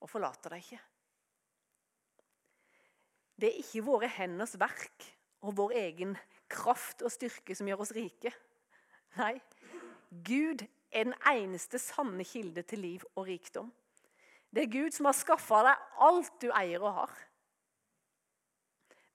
[0.01, 0.81] og forlater deg ikke'.
[3.39, 5.05] Det er ikke våre henders verk
[5.41, 6.17] og vår egen
[6.49, 8.33] kraft og styrke som gjør oss rike.
[9.15, 9.39] Nei,
[10.11, 13.71] Gud er den eneste sanne kilde til liv og rikdom.
[14.51, 17.15] Det er Gud som har skaffa deg alt du eier og har.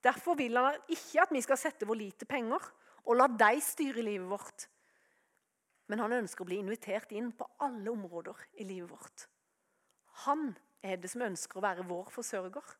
[0.01, 2.63] Derfor vil han ikke at vi skal sette vår lit til penger
[3.05, 4.67] og la dem styre livet vårt.
[5.91, 9.25] Men han ønsker å bli invitert inn på alle områder i livet vårt.
[10.25, 12.77] Han er det som ønsker å være vår forsørger.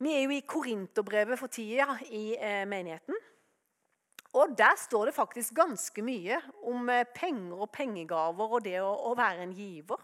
[0.00, 3.18] Vi er jo i Korinterbrevet for tida i eh, menigheten.
[4.38, 6.38] Og Der står det faktisk ganske mye
[6.70, 10.00] om eh, penger og pengegaver og det å, å være en giver.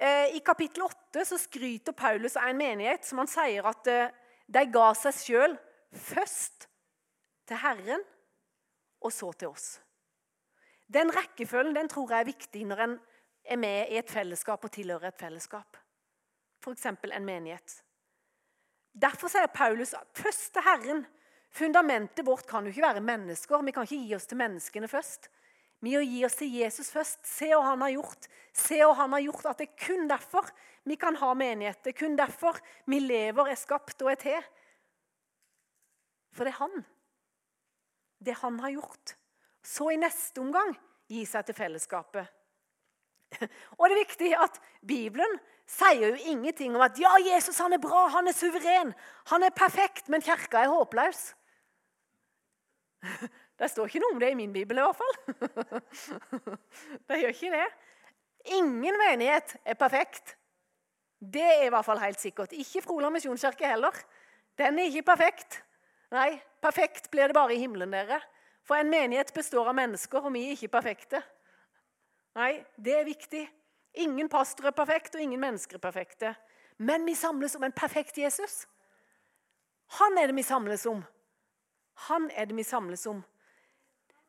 [0.00, 4.08] Eh, I kapittel 8 så skryter Paulus av en menighet som han sier at eh,
[4.48, 5.56] de ga seg sjøl
[5.92, 6.64] først
[7.50, 8.06] til Herren
[9.04, 9.68] og så til oss.
[10.88, 12.96] Den rekkefølgen den tror jeg er viktig når en
[13.44, 15.76] er med i et fellesskap og tilhører et fellesskap.
[16.64, 16.86] F.eks.
[16.86, 17.76] en menighet.
[18.92, 21.04] Derfor sier Paulus først til Herren
[21.50, 23.62] Fundamentet vårt kan jo ikke være mennesker.
[23.66, 25.26] Vi kan ikke gi oss til menneskene først.
[25.80, 27.22] Vi å gi oss til Jesus først.
[27.26, 28.28] Se hva han har gjort.
[28.52, 29.46] Se hva han har gjort.
[29.48, 30.50] At det er kun derfor
[30.88, 31.80] vi kan ha menighet.
[31.84, 32.58] Det er kun derfor
[32.90, 34.50] vi lever, er skapt og er til.
[36.36, 36.84] For det er han.
[38.20, 39.16] Det han har gjort.
[39.64, 40.74] Så i neste omgang
[41.10, 42.28] gi seg til fellesskapet.
[43.78, 45.38] Og det er viktig at Bibelen
[45.70, 48.90] sier jo ingenting om at ja, Jesus han er bra, han er suveren,
[49.30, 51.30] han er perfekt, men kirka er håpløs.
[53.60, 55.16] Det står ikke noe om det i min bibel i hvert fall.
[57.08, 57.66] Det gjør ikke det.
[58.56, 60.36] Ingen menighet er perfekt.
[61.20, 62.54] Det er i hvert fall helt sikkert.
[62.56, 63.96] Ikke Froland misjonskirke heller.
[64.56, 65.58] Den er ikke perfekt.
[66.10, 68.22] Nei, perfekt blir det bare i himmelen, dere.
[68.64, 71.20] For en menighet består av mennesker, og vi er ikke perfekte.
[72.40, 73.44] Nei, det er viktig.
[74.00, 76.32] Ingen pastor er perfekt, og ingen mennesker er perfekte.
[76.80, 78.62] Men vi samles om en perfekt Jesus.
[80.00, 81.02] Han er det vi samles om.
[82.08, 83.20] Han er det vi samles om.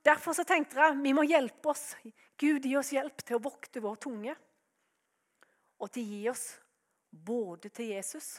[0.06, 1.92] Derfor så tenkte jeg vi må hjelpe oss.
[2.40, 4.36] Gud gi oss hjelp til å vokte vår tunge.
[5.82, 6.46] Og til å gi oss
[7.12, 8.34] både til Jesus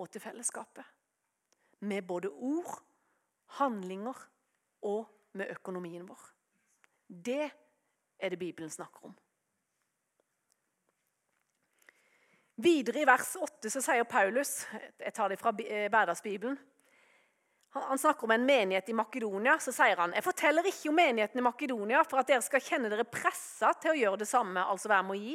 [0.00, 0.84] og til fellesskapet.
[1.84, 2.78] Med både ord,
[3.58, 4.16] handlinger
[4.88, 5.04] og
[5.36, 6.24] med økonomien vår.
[7.08, 7.44] Det
[8.18, 9.14] er det Bibelen snakker om.
[12.56, 14.60] Videre i vers 8 så sier Paulus
[15.00, 16.56] Jeg tar det fra eh, Hverdagsbibelen.
[17.74, 19.56] Han snakker om en menighet i Makedonia.
[19.58, 22.90] Så sier han jeg forteller ikke om menigheten i Makedonia for at dere skal kjenne
[22.92, 25.34] dere pressa til å gjøre det samme, altså være med å gi.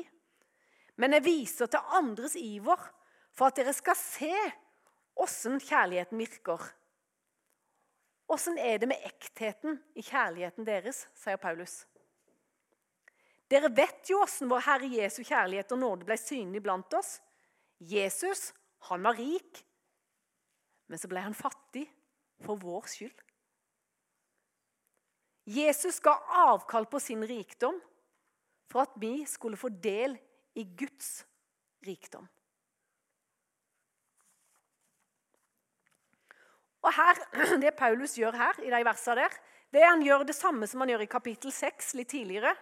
[0.99, 2.87] Men jeg viser til andres iver
[3.35, 4.33] for at dere skal se
[5.19, 6.63] åssen kjærligheten virker.
[8.29, 11.81] Åssen er det med ektheten i kjærligheten deres, sier Paulus.
[13.49, 17.17] Dere vet jo åssen vår Herre Jesu kjærlighet og nåde ble synlig blant oss.
[17.79, 18.51] Jesus
[18.87, 19.63] han var rik,
[20.87, 21.87] men så ble han fattig
[22.45, 23.25] for vår skyld.
[25.49, 26.13] Jesus ga
[26.45, 27.79] avkall på sin rikdom
[28.69, 30.13] for at vi skulle få del
[30.55, 31.23] i Guds
[31.85, 32.27] rikdom.
[36.85, 37.23] Og her,
[37.63, 39.39] Det Paulus gjør her, i de versene der,
[39.73, 42.53] det er han gjør det samme som han gjør i kapittel 6 litt tidligere,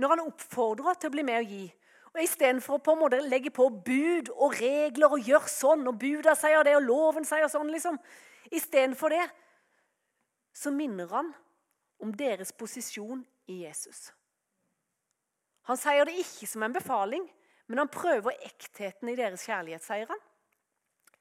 [0.00, 1.66] når han oppfordrer til å bli med og gi.
[2.10, 6.00] Og Istedenfor å på en måte legge på bud og regler og gjøre sånn, og
[6.00, 8.00] buda sier det, og loven sier sånn, liksom,
[8.48, 9.26] Istedenfor det
[10.56, 11.32] så minner han
[12.00, 14.08] om deres posisjon i Jesus.
[15.68, 17.26] Han sier det ikke som en befaling,
[17.68, 20.22] men han prøver ektheten i deres kjærlighet, sier han,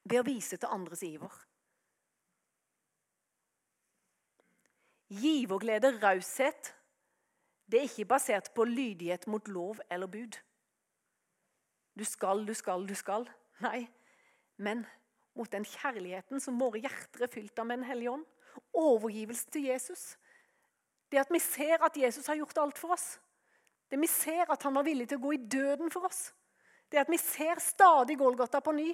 [0.09, 1.33] ved å vise til andres iver.
[5.09, 6.73] Giverglede, raushet,
[7.69, 10.37] det er ikke basert på lydighet mot lov eller bud.
[11.93, 13.27] Du skal, du skal, du skal.
[13.61, 13.83] Nei,
[14.57, 14.85] men
[15.37, 18.25] mot den kjærligheten som våre hjerter er fylt av med Den hellige ånd.
[18.73, 20.03] Overgivelse til Jesus.
[21.09, 23.17] Det at vi ser at Jesus har gjort alt for oss.
[23.89, 26.29] Det vi ser at han var villig til å gå i døden for oss.
[26.89, 28.89] Det at vi ser stadig Golgata på ny.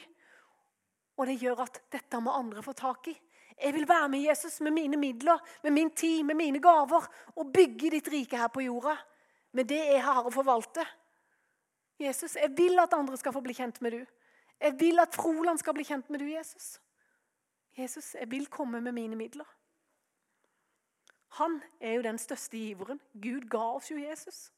[1.15, 3.15] Og det gjør at dette må andre få tak i.
[3.55, 7.07] Jeg vil være med Jesus med mine midler, med min tid, med mine gaver.
[7.35, 8.97] Og bygge ditt rike her på jorda
[9.55, 10.83] med det jeg har å forvalte.
[11.99, 14.01] Jesus, jeg vil at andre skal få bli kjent med du.
[14.61, 16.79] Jeg vil at Froland skal bli kjent med du, Jesus.
[17.77, 19.47] Jesus, jeg vil komme med mine midler.
[21.35, 23.01] Han er jo den største giveren.
[23.13, 24.51] Gud ga oss jo Jesus.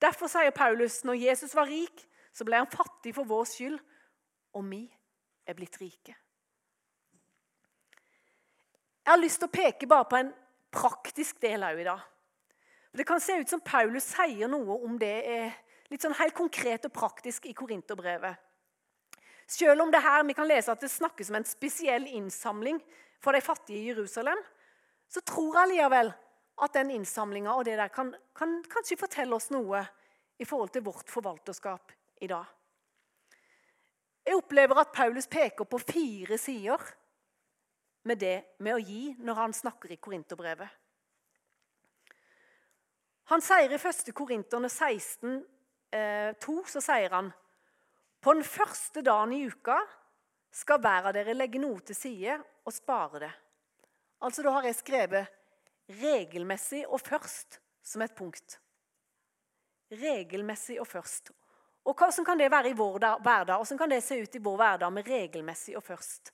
[0.00, 3.78] Derfor sier Paulus når Jesus var rik, så ble han fattig for vår skyld,
[4.54, 4.84] og vi
[5.46, 6.14] er blitt rike.
[9.00, 10.30] Jeg har lyst til å peke bare på en
[10.70, 12.04] praktisk del òg i dag.
[12.94, 15.58] Det kan se ut som Paulus sier noe om det er
[15.90, 18.38] litt sånn helt konkret og praktisk i Korinterbrevet.
[19.50, 22.78] Selv om det her vi kan lese at det snakkes om en spesiell innsamling
[23.20, 24.38] for de fattige i Jerusalem,
[25.10, 26.12] så tror jeg likevel
[26.60, 29.82] at den innsamlinga og det der kan, kan kanskje fortelle oss noe
[30.38, 32.46] i forhold til vårt forvalterskap i dag.
[34.26, 36.84] Jeg opplever at Paulus peker på fire sider
[38.06, 40.68] med det med å gi når han snakker i Korinterbrevet.
[43.32, 44.12] Han sier i 1.
[44.14, 45.42] Korinterne 16,
[45.92, 47.32] eh, 2, så sier han
[48.20, 49.78] på den første dagen i uka
[50.52, 53.32] skal hver av dere legge noe til side og spare det.
[54.20, 55.26] Altså Da har jeg skrevet
[55.88, 58.60] 'regelmessig og først' som et punkt.
[59.90, 61.30] Regelmessig og først.
[61.84, 63.56] Og Hvordan kan det være i vår hverdag?
[63.56, 66.32] Hvordan kan det se ut i vår hverdag med regelmessig og først?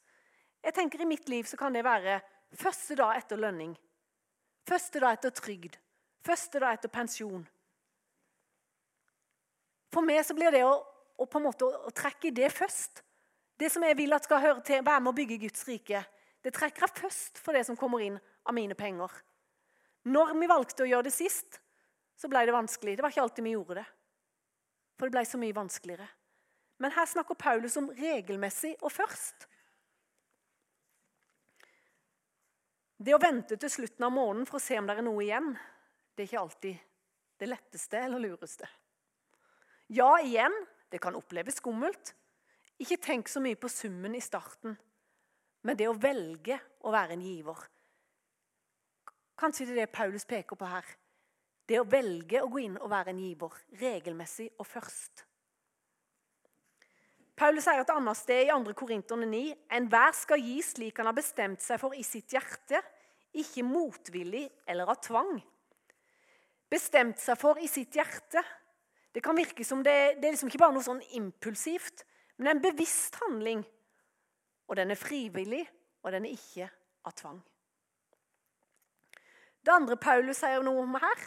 [0.63, 2.21] Jeg tenker I mitt liv så kan det være
[2.53, 3.77] første dag etter lønning.
[4.69, 5.77] Første dag etter trygd.
[6.27, 7.47] Første dag etter pensjon.
[9.93, 10.75] For meg så blir det å,
[11.17, 13.03] å på en måte å trekke det først.
[13.57, 16.03] Det som jeg vil at skal høre til, være med å bygge Guds rike,
[16.45, 19.11] det trekker jeg først for det som kommer inn av mine penger.
[20.07, 21.59] Når vi valgte å gjøre det sist,
[22.17, 22.95] så ble det vanskelig.
[22.97, 23.87] Det var ikke alltid vi gjorde det.
[24.97, 26.07] For det ble så mye vanskeligere.
[26.81, 29.49] Men her snakker Paulus om regelmessig og først.
[32.97, 35.51] Det å vente til slutten av måneden for å se om det er noe igjen,
[36.17, 36.85] det er ikke alltid
[37.37, 38.69] det letteste eller lureste.
[39.93, 40.55] Ja, igjen,
[40.91, 42.15] det kan oppleves skummelt.
[42.79, 44.77] Ikke tenk så mye på summen i starten,
[45.65, 47.63] men det å velge å være en giver.
[49.37, 50.85] Kanskje det er det Paulus peker på her.
[51.67, 55.25] Det å velge å gå inn og være en giver, regelmessig og først.
[57.37, 58.73] Paulus sier et annet sted i 2.
[58.79, 62.81] Korinterne 9.: Enhver skal gi slik han har bestemt seg for i sitt hjerte,
[63.37, 65.35] ikke motvillig eller av tvang.
[66.73, 68.41] Bestemt seg for i sitt hjerte.
[69.17, 72.03] Det kan virke som det, det er liksom ikke bare noe sånn impulsivt,
[72.37, 73.63] men det er en bevisst handling.
[74.69, 75.63] Og den er frivillig,
[76.05, 76.67] og den er ikke
[77.09, 77.39] av tvang.
[79.65, 81.23] Det andre Paulus sier noe om her,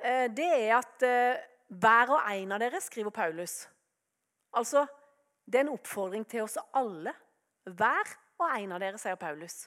[0.00, 3.58] eh, det er at eh, hver og en av dere, skriver Paulus.
[4.56, 4.86] Altså,
[5.44, 7.12] det er en oppfordring til oss alle.
[7.68, 9.66] Hver og en av dere, sier Paulus.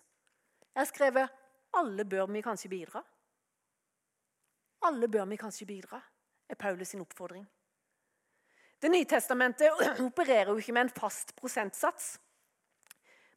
[0.73, 1.38] Jeg har skrevet
[1.77, 3.03] alle bør vi kanskje bidra.
[4.89, 6.01] Alle bør vi kanskje bidra,
[6.51, 7.45] er Paulus sin oppfordring.
[8.81, 9.71] Det nye testamentet
[10.09, 12.15] opererer jo ikke med en fast prosentsats,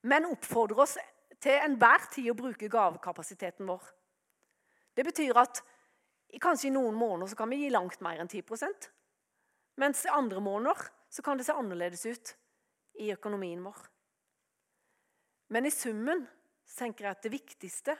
[0.04, 0.98] men oppfordrer oss
[1.40, 3.86] til enhver tid å bruke gavekapasiteten vår.
[4.94, 5.62] Det betyr at
[6.42, 8.90] kanskje i noen måneder kan vi gi langt mer enn 10%
[9.80, 10.86] mens i andre måneder
[11.24, 12.32] kan det se annerledes ut
[13.02, 13.76] i økonomien vår.
[15.54, 16.24] Men i summen
[16.74, 17.94] tenker jeg at det viktigste,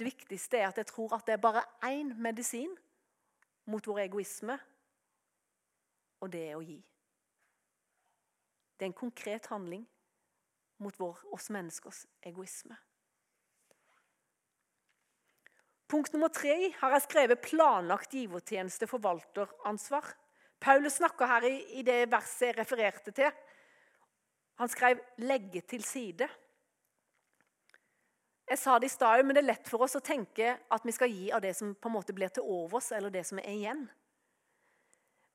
[0.00, 2.72] det viktigste er at jeg tror at det er bare én medisin
[3.64, 4.58] mot vår egoisme,
[6.20, 6.78] og det å gi.
[8.76, 9.84] Det er en konkret handling
[10.80, 12.76] mot vår, oss menneskers egoisme.
[15.90, 20.14] Punkt nummer tre har jeg skrevet 'planlagt givertjeneste forvalteransvar'.
[20.60, 23.32] Paulus snakker her i, i det verset jeg refererte til.
[24.54, 26.28] Han skrev 'legge til side'.
[28.50, 30.92] Jeg sa det i stad, men det er lett for oss å tenke at vi
[30.94, 33.52] skal gi av det som på en måte blir til overs, eller det som er
[33.52, 33.84] igjen.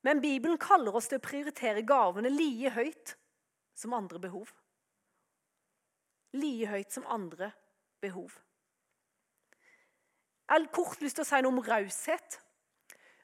[0.04, 3.16] Men Bibelen kaller oss til å prioritere gavene like høyt
[3.74, 4.52] som andre behov.
[6.36, 7.54] Like høyt som andre
[8.04, 8.36] behov.
[10.46, 12.40] Jeg har kort lyst til å si noe om raushet.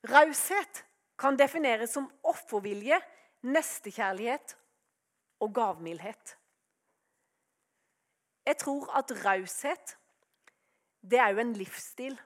[0.10, 0.86] Raushet
[1.22, 2.98] kan defineres som offervilje,
[3.46, 4.56] nestekjærlighet
[5.44, 6.38] og gavmildhet.
[8.52, 9.94] Jeg tror at raushet
[11.08, 12.18] det er jo en livsstil.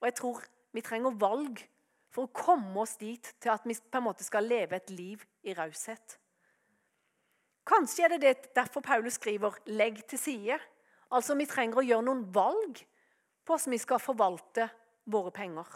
[0.00, 0.42] Og jeg tror
[0.76, 1.62] vi trenger valg
[2.12, 5.24] for å komme oss dit til at vi på en måte skal leve et liv
[5.48, 6.18] i raushet.
[7.64, 10.60] Kanskje er det, det derfor Paulus skriver 'legg til side'.
[11.10, 12.84] Altså Vi trenger å gjøre noen valg
[13.44, 14.68] på hvordan vi skal forvalte
[15.06, 15.66] våre penger.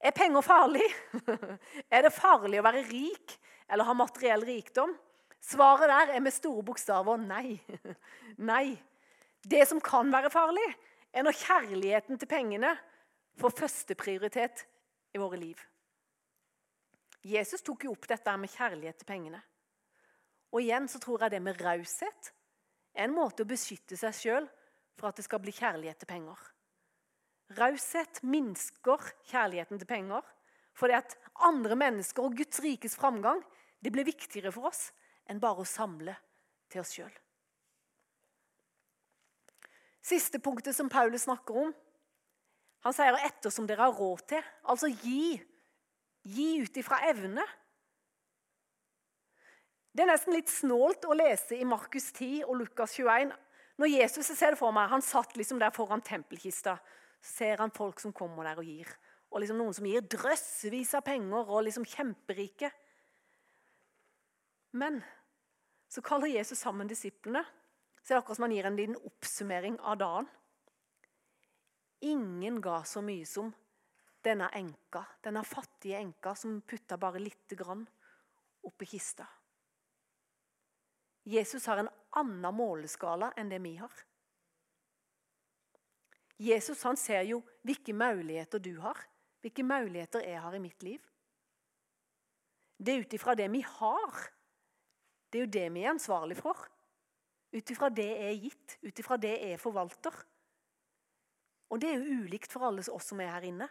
[0.00, 0.86] Er penger farlig?
[1.94, 4.94] Er det farlig å være rik eller ha materiell rikdom?
[5.40, 7.58] Svaret der er med store bokstaver nei.
[8.50, 8.76] Nei.
[9.40, 10.66] Det som kan være farlig,
[11.12, 12.74] er når kjærligheten til pengene
[13.40, 14.66] får førsteprioritet
[15.16, 15.56] i våre liv.
[17.24, 19.40] Jesus tok jo opp dette med kjærlighet til pengene.
[20.52, 22.30] Og igjen så tror jeg det med raushet
[22.94, 24.48] er en måte å beskytte seg sjøl
[24.98, 26.38] for at det skal bli kjærlighet til penger.
[27.58, 30.26] Raushet minsker kjærligheten til penger
[30.76, 31.16] fordi at
[31.46, 33.40] andre mennesker og Guds rikes framgang
[33.82, 34.88] det blir viktigere for oss
[35.30, 36.16] enn bare å samle
[36.70, 37.12] til oss sjøl.
[40.10, 41.72] Siste punktet som Paulus snakker om,
[42.80, 44.46] han sier ettersom dere har råd til.
[44.72, 45.36] Altså gi.
[46.24, 47.44] Gi ut ifra evne.
[49.92, 53.32] Det er nesten litt snålt å lese i Markus 10 og Lukas 21
[53.80, 56.76] Når Jesus jeg ser det for meg, han satt liksom der foran tempelkista,
[57.20, 58.88] ser han folk som kommer der og gir.
[59.32, 62.70] Og liksom noen som gir drøssevis av penger og liksom kjemperike.
[64.76, 65.00] Men
[65.90, 67.42] så kaller Jesus sammen disiplene.
[68.02, 70.28] Så det akkurat som han gir en liten oppsummering av dagen.
[72.00, 73.50] Ingen ga så mye som
[74.24, 77.82] denne enka, denne fattige enka som putta bare lite grann
[78.62, 79.26] oppi kista.
[81.22, 83.92] Jesus har en annen måleskala enn det vi har.
[86.40, 88.96] Jesus han ser jo hvilke muligheter du har,
[89.42, 91.02] hvilke muligheter jeg har i mitt liv.
[92.78, 94.28] Det er ut ifra det vi har.
[95.30, 96.58] Det er jo det vi er ansvarlig for.
[97.50, 100.14] Ut ifra det jeg er gitt, ut ifra det jeg er forvalter.
[101.70, 103.68] Og det er jo ulikt for alle oss som er her inne.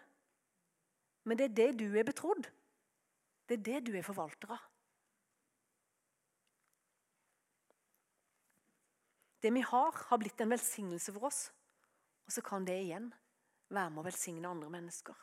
[1.28, 2.47] Men det er det du er betrodd.
[3.47, 4.68] Det er det du er forvalter av.
[9.39, 11.47] Det vi har, har blitt en velsignelse for oss.
[12.28, 13.07] Og så kan det igjen
[13.72, 15.16] være med å velsigne andre mennesker.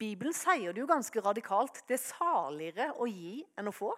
[0.00, 1.82] Bibelen sier det jo ganske radikalt.
[1.86, 3.92] Det er saligere å gi enn å få.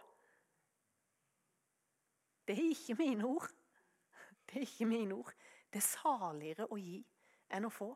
[2.44, 3.48] Det er ikke mine ord.
[4.46, 5.32] Det er ikke mine ord.
[5.72, 6.98] Det er saligere å gi
[7.54, 7.88] enn å få.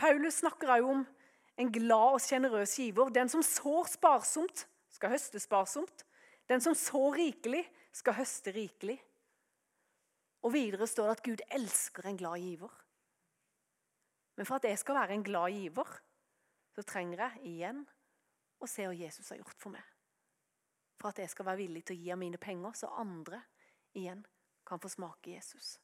[0.00, 1.04] Paulus snakker også om
[1.60, 3.12] en glad og sjenerøs giver.
[3.12, 6.04] Den som sår sparsomt, skal høste sparsomt.
[6.50, 7.62] Den som sår rikelig,
[7.92, 8.96] skal høste rikelig.
[10.42, 12.72] Og Videre står det at Gud elsker en glad giver.
[14.38, 15.96] Men for at jeg skal være en glad giver,
[16.74, 17.82] så trenger jeg igjen
[18.60, 19.99] å se hva Jesus har gjort for meg
[21.00, 23.40] for at jeg skal være villig til å gi av mine penger, så andre
[23.96, 24.20] igjen
[24.68, 25.78] kan få smake Jesus.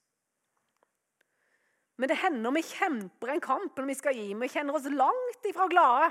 [1.96, 4.28] Men det hender vi kjemper en kamp når vi skal gi.
[4.36, 6.10] Vi kjenner oss langt ifra glade.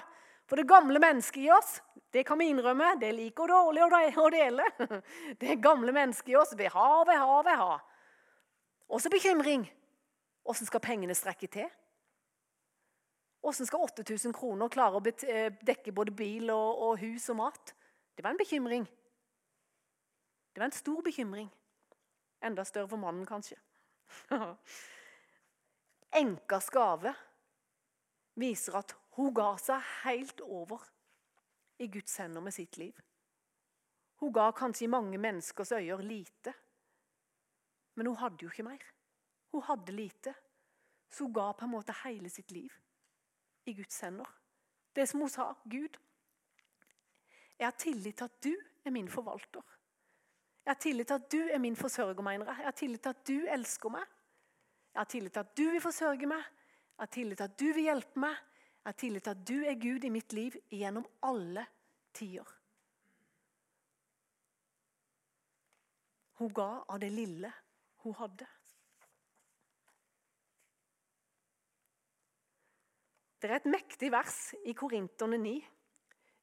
[0.49, 1.79] For det gamle mennesket i oss,
[2.13, 4.65] det kan vi innrømme, det liker dårlig å dele.
[5.41, 7.79] Det gamle mennesket i oss vil ha, vil ha, vil ha.
[8.93, 9.65] Også bekymring.
[10.45, 11.69] Åssen skal pengene strekke til?
[13.45, 17.73] Åssen skal 8000 kroner klare å eh, dekke både bil og, og hus og mat?
[18.15, 18.85] Det var en bekymring.
[20.53, 21.49] Det var en stor bekymring.
[22.43, 23.57] Enda større for mannen, kanskje.
[26.21, 27.13] Enkas gave
[28.35, 30.83] viser at hun ga seg helt over
[31.79, 32.95] i Guds hender med sitt liv.
[34.21, 36.53] Hun ga kanskje i mange menneskers øyne lite,
[37.95, 38.83] men hun hadde jo ikke mer.
[39.51, 40.33] Hun hadde lite,
[41.11, 42.71] så hun ga på en måte hele sitt liv
[43.65, 44.29] i Guds hender.
[44.95, 45.99] Det som hun sa, Gud,
[47.59, 48.53] jeg har tillit til at du
[48.85, 49.61] er min forvalter.
[50.65, 52.57] Jeg har tillit til at du er min forsørger, mener jeg.
[52.57, 54.05] Jeg har tillit til at du elsker meg.
[54.93, 56.43] Jeg har tillit til at du vil forsørge meg.
[56.95, 58.35] Jeg har tillit til at du vil hjelpe meg.
[58.85, 61.65] Jeg har tillit til at du er Gud i mitt liv gjennom alle
[62.13, 62.51] tider.
[66.39, 67.51] Hun ga av det lille
[68.03, 68.47] hun hadde.
[73.41, 75.55] Det er et mektig vers i Korinterne 9.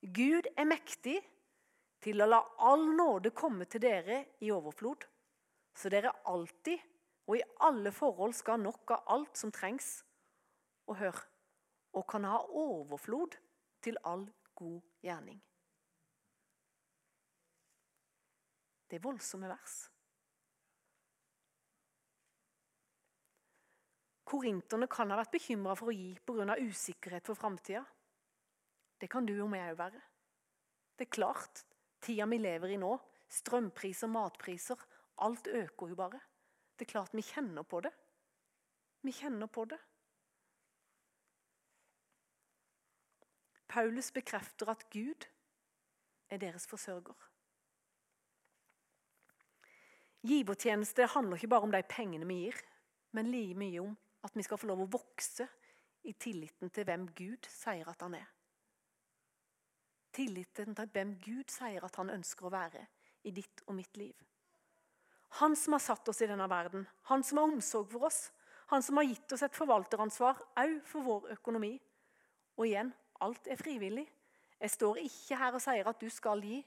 [0.03, 1.21] Gud er mektig
[2.03, 5.05] til å la all nåde komme til dere i overflod,
[5.79, 6.81] så dere alltid
[7.31, 10.03] og i alle forhold skal ha nok av alt som trengs.
[10.91, 11.23] Og hør
[11.93, 13.37] og kan ha overflod
[13.85, 14.27] til all
[14.59, 15.39] god gjerning.
[18.91, 19.77] Det er voldsomme vers.
[24.29, 26.57] Korinterne kan ha vært bekymra for å gi pga.
[26.59, 27.85] usikkerhet for framtida.
[29.03, 30.01] Det kan du og meg òg være.
[30.95, 31.65] Det er klart,
[31.99, 32.93] tida vi lever i nå,
[33.35, 34.79] strømpriser, matpriser,
[35.27, 36.21] alt øker jo bare.
[36.79, 37.91] Det er klart vi kjenner på det.
[39.03, 39.79] Vi kjenner på det.
[43.67, 45.27] Paulus bekrefter at Gud
[46.31, 47.17] er deres forsørger.
[50.23, 52.63] Givertjeneste handler ikke bare om de pengene vi gir,
[53.19, 55.49] men like mye om at vi skal få lov å vokse
[56.07, 58.31] i tilliten til hvem Gud sier at han er
[60.15, 62.85] tilliten til hvem Gud sier at han ønsker å være
[63.29, 64.15] i ditt og mitt liv.
[65.41, 68.27] Han som har satt oss i denne verden, han som har omsorg for oss,
[68.73, 71.73] han som har gitt oss et forvalteransvar òg for vår økonomi.
[72.57, 72.93] Og igjen
[73.25, 74.07] alt er frivillig.
[74.61, 76.61] Jeg står ikke her og sier at du skal gi,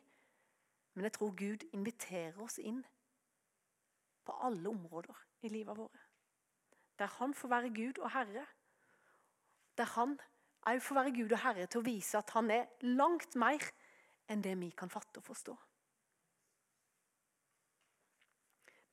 [0.96, 2.82] men jeg tror Gud inviterer oss inn
[4.26, 6.02] på alle områder i livet våre.
[7.00, 8.46] Der han får være Gud og Herre.
[9.78, 10.18] Der han
[10.66, 13.62] òg får være Gud og Herre til å vise at han er langt mer
[14.32, 15.56] enn det vi kan fatte og forstå.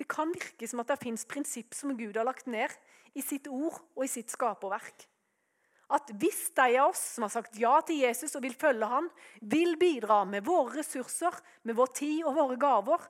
[0.00, 2.72] Det kan virke som at det fins prinsipp som Gud har lagt ned
[3.14, 5.06] i sitt ord og i sitt skaperverk.
[5.92, 9.10] At hvis de av oss som har sagt ja til Jesus og vil følge han,
[9.40, 11.36] vil bidra med våre ressurser,
[11.68, 13.04] med vår tid og våre gaver,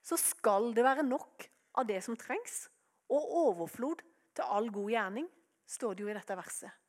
[0.00, 1.48] så skal det være nok
[1.80, 2.68] av det som trengs,
[3.10, 4.04] og overflod
[4.38, 5.26] til all god gjerning,
[5.66, 6.79] står det jo i dette verset.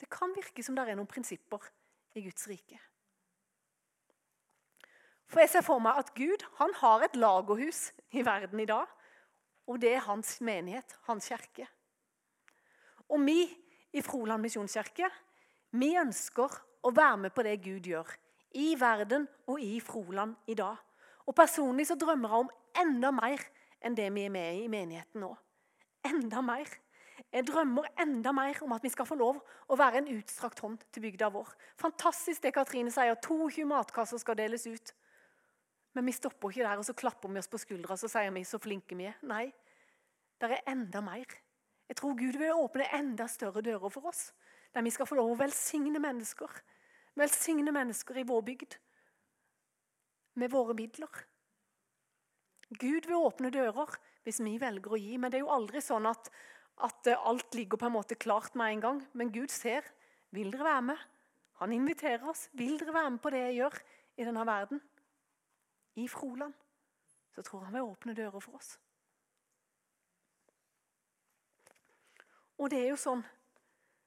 [0.00, 1.62] Det kan virke som det er noen prinsipper
[2.16, 2.78] i Guds rike.
[5.26, 8.86] For jeg ser for meg at Gud han har et lagerhus i verden i dag.
[9.66, 11.66] Og det er hans menighet, hans kirke.
[13.10, 13.40] Og vi
[13.96, 15.08] i Froland misjonskirke
[15.76, 16.54] vi ønsker
[16.86, 18.12] å være med på det Gud gjør
[18.56, 20.78] i verden og i Froland i dag.
[21.26, 22.52] Og Personlig så drømmer jeg om
[22.86, 23.42] enda mer
[23.82, 25.32] enn det vi er med i i menigheten nå.
[26.06, 26.70] Enda mer.
[27.34, 30.84] Jeg drømmer enda mer om at vi skal få lov å være en utstrakt hånd
[30.94, 31.50] til bygda vår.
[31.80, 34.92] Fantastisk det Katrine sier, 22 matkasser skal deles ut.
[35.96, 38.44] Men vi stopper ikke der og så klapper vi oss på skuldra så sier vi
[38.44, 39.18] så flinke vi er.
[39.26, 39.46] Nei,
[40.40, 41.26] det er enda mer.
[41.88, 44.30] Jeg tror Gud vil åpne enda større dører for oss.
[44.74, 46.50] Der vi skal få lov å velsigne mennesker.
[47.16, 48.76] Velsigne mennesker i vår bygd.
[50.36, 51.22] Med våre midler.
[52.76, 53.94] Gud vil åpne dører
[54.26, 55.16] hvis vi velger å gi.
[55.16, 56.28] Men det er jo aldri sånn at,
[56.84, 58.98] at alt ligger på en måte klart med en gang.
[59.12, 59.86] Men Gud ser.
[60.30, 61.06] Vil dere være med?
[61.62, 62.48] Han inviterer oss.
[62.52, 63.80] Vil dere være med på det jeg gjør
[64.16, 64.82] i denne verden?
[65.96, 66.54] i Froland,
[67.34, 68.76] så tror han vil åpne dører for oss.
[72.58, 73.24] Og det er jo sånn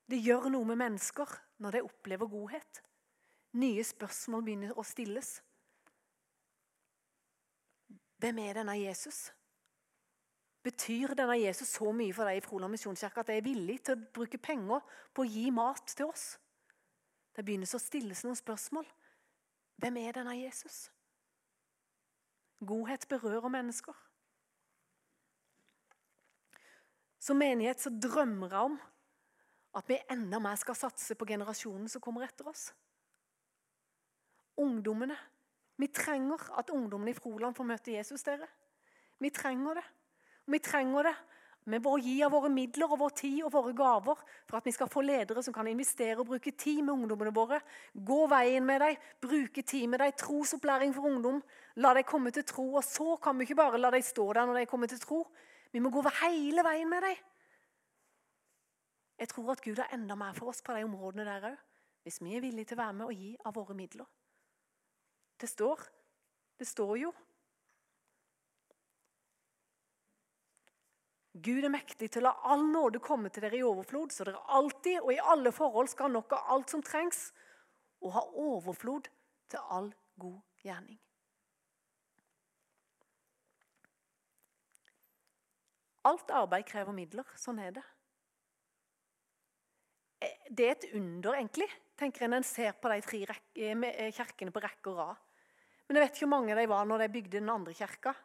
[0.09, 1.29] Det gjør noe med mennesker
[1.61, 2.79] når de opplever godhet.
[3.61, 5.35] Nye spørsmål begynner å stilles.
[8.17, 9.27] Hvem er denne Jesus?
[10.63, 13.95] Betyr denne Jesus så mye for deg i Froland misjonskirke at de er villig til
[13.95, 14.83] å bruke penger
[15.15, 16.33] på å gi mat til oss?
[17.35, 18.87] Det begynner å stilles noen spørsmål.
[19.79, 20.89] Hvem er denne Jesus?
[22.59, 23.95] Godhet berører mennesker.
[27.19, 28.75] Som menighet så drømmer jeg om
[29.79, 32.69] at vi enda mer skal satse på generasjonen som kommer etter oss.
[34.59, 35.15] Ungdommene.
[35.79, 38.23] Vi trenger at ungdommene i Froland får møte Jesus.
[38.23, 38.47] dere.
[39.19, 39.85] Vi trenger det.
[40.49, 41.17] Vi trenger det
[41.69, 44.71] vi må gi av våre midler og vår tid og våre gaver for at vi
[44.73, 47.59] skal få ledere som kan investere og bruke tid med ungdommene våre.
[47.93, 51.43] Gå veien med dem, bruke tid med dem, trosopplæring for ungdom.
[51.83, 52.65] La dem komme til tro.
[52.79, 55.21] Og så kan vi ikke bare la dem stå der når de kommer til tro.
[55.71, 57.21] Vi må gå hele veien med dem.
[59.19, 61.57] Jeg tror at Gud har enda mer for oss på de områdene der òg,
[62.07, 64.07] hvis vi er villige til å være med og gi av våre midler.
[65.37, 65.83] Det står,
[66.57, 67.11] det står jo
[71.43, 74.41] Gud er mektig til å la all nåde komme til dere i overflod, så dere
[74.55, 77.29] alltid og i alle forhold skal ha nok av alt som trengs,
[78.03, 79.09] og ha overflod
[79.51, 80.99] til all god gjerning.
[86.07, 87.27] Alt arbeid krever midler.
[87.37, 87.83] Sånn er det.
[90.23, 91.67] Eh, det er et under, egentlig,
[91.99, 95.19] tenker når en ser på de tre eh, eh, kirkene på rekke og rad.
[95.87, 98.15] Men jeg vet ikke hvor mange de var når de bygde den andre kirka.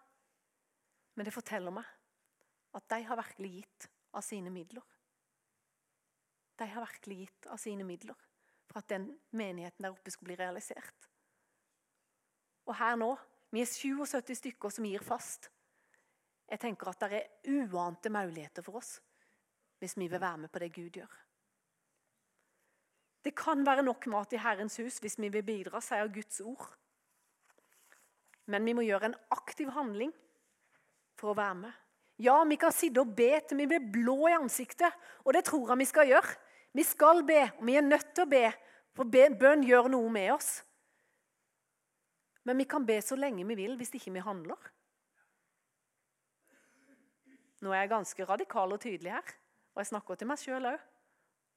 [1.14, 1.93] Men det forteller meg
[2.74, 4.84] at de har virkelig gitt av sine midler.
[6.58, 8.18] De har virkelig gitt av sine midler
[8.70, 11.08] for at den menigheten der oppe skulle bli realisert.
[12.66, 13.12] Og her nå
[13.54, 15.46] vi er 77 stykker som gir fast.
[16.50, 18.96] Jeg tenker at det er uante muligheter for oss
[19.78, 21.14] hvis vi vil være med på det Gud gjør.
[23.24, 26.66] Det kan være nok mat i Herrens hus hvis vi vil bidra, sier Guds ord.
[28.50, 30.12] Men vi må gjøre en aktiv handling
[31.16, 31.83] for å være med.
[32.22, 34.92] Ja, vi kan sitte og be til vi blir blå i ansiktet,
[35.24, 36.36] og det tror jeg vi skal gjøre.
[36.74, 38.44] Vi skal be, og vi er nødt til å be,
[38.94, 40.62] for bønn gjør noe med oss.
[42.44, 44.58] Men vi kan be så lenge vi vil hvis ikke vi handler.
[47.64, 49.30] Nå er jeg ganske radikal og tydelig her,
[49.74, 50.82] og jeg snakker til meg sjøl òg.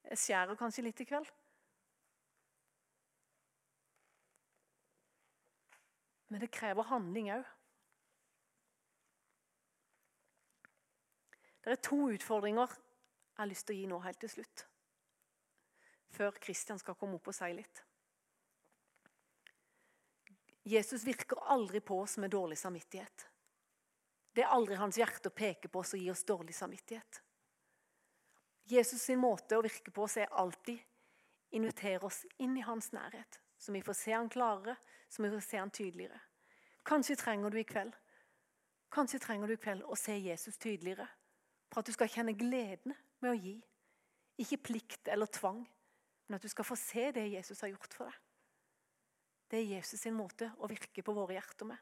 [0.08, 1.28] Jeg skjærer kanskje litt i kveld.
[6.32, 7.57] Men det krever handling òg.
[11.68, 14.62] Det er to utfordringer jeg har lyst til å gi nå helt til slutt.
[16.16, 17.82] Før Kristian skal komme opp og si litt.
[20.64, 23.26] Jesus virker aldri på oss med dårlig samvittighet.
[24.32, 27.20] Det er aldri hans hjerte å peke på oss og gi oss dårlig samvittighet.
[28.72, 30.80] Jesus sin måte å virke på oss er alltid
[31.52, 34.80] invitere oss inn i hans nærhet, så vi får se han klarere,
[35.12, 36.24] så vi får se han tydeligere.
[36.88, 37.92] Kanskje trenger du i kveld
[38.88, 41.10] Kanskje trenger du i kveld å se Jesus tydeligere.
[41.78, 43.52] For at du skal kjenne gleden med å gi.
[44.42, 45.60] Ikke plikt eller tvang,
[46.26, 48.16] men at du skal få se det Jesus har gjort for deg.
[49.46, 51.78] Det er Jesus sin måte å virke på våre hjerter med.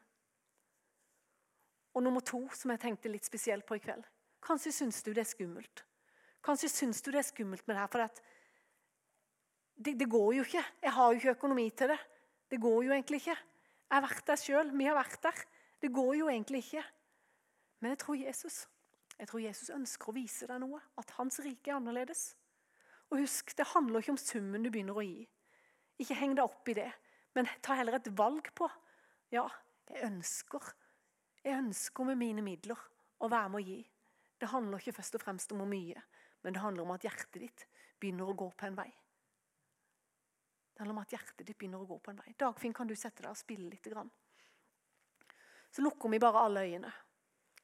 [1.96, 4.04] Og nummer to, som jeg tenkte litt spesielt på i kveld.
[4.44, 5.86] Kanskje syns du det er skummelt.
[6.44, 8.04] Kanskje syns du det er skummelt med det her, for
[9.80, 10.68] det, det, går jo ikke.
[10.84, 12.00] Jeg har jo ikke økonomi til det.
[12.52, 13.40] Det går jo egentlig ikke.
[13.40, 14.76] Jeg har vært der sjøl.
[14.76, 15.44] Vi har vært der.
[15.80, 16.88] Det går jo egentlig ikke.
[17.80, 18.66] Men jeg tror Jesus
[19.16, 20.80] jeg tror Jesus ønsker å vise deg noe.
[21.00, 22.28] At hans rike er annerledes.
[23.10, 25.24] Og husk, det handler ikke om summen du begynner å gi.
[26.02, 26.90] Ikke heng deg opp i det,
[27.36, 28.68] men ta heller et valg på.
[29.32, 29.46] Ja,
[29.88, 30.74] jeg ønsker.
[31.46, 32.80] Jeg ønsker med mine midler
[33.22, 33.80] å være med å gi.
[34.36, 36.02] Det handler ikke først og fremst om hvor mye,
[36.44, 38.90] men det handler om at hjertet ditt begynner å gå på en vei.
[40.74, 42.34] Det handler om at hjertet ditt begynner å gå på en vei.
[42.36, 43.88] Dagfinn, kan du sette deg og spille litt?
[45.72, 46.90] Så lukker vi bare alle øyene.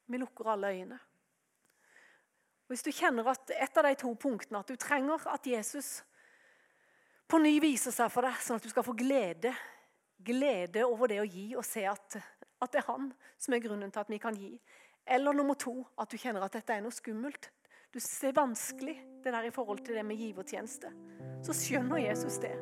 [0.09, 0.97] Vi lukker alle øyene.
[2.73, 5.99] Hvis du kjenner at et av de to punktene at du trenger at Jesus
[7.29, 9.51] på ny viser seg for deg, sånn at du skal få glede,
[10.17, 13.93] glede over det å gi og se at, at det er han som er grunnen
[13.93, 14.55] til at vi kan gi.
[15.05, 17.51] Eller nummer to, at du kjenner at dette er noe skummelt.
[17.93, 20.89] Du ser vanskelig det der i forhold til det med givertjeneste.
[21.45, 22.55] Så skjønner Jesus det.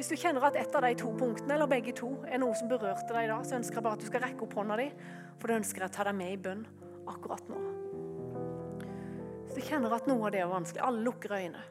[0.00, 2.66] Hvis du kjenner at et av de to punktene eller begge to, er noe som
[2.74, 4.90] berørte deg i dag, så ønsker jeg bare at du skal rekke opp hånda di,
[5.38, 6.66] for da ønsker jeg å ta deg med i bønn
[7.06, 7.62] akkurat nå.
[9.52, 11.62] Hvis du kjenner at noe av det er vanskelig Alle lukker øynene.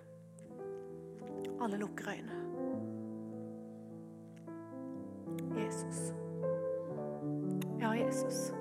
[1.65, 2.35] Alle lukker øynene.
[5.57, 6.01] Jesus.
[7.81, 8.51] Ja, Jesus.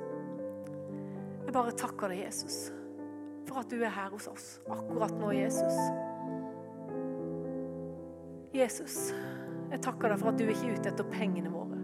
[1.44, 2.56] Jeg bare takker deg, Jesus,
[3.44, 5.76] for at du er her hos oss akkurat nå, Jesus.
[8.56, 8.96] Jesus,
[9.68, 11.76] jeg takker deg for at du ikke er ute etter pengene våre,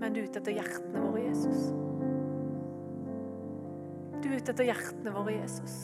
[0.00, 1.68] men du er ute etter hjertene våre, Jesus.
[4.22, 5.80] Du er ute etter hjertene våre, Jesus.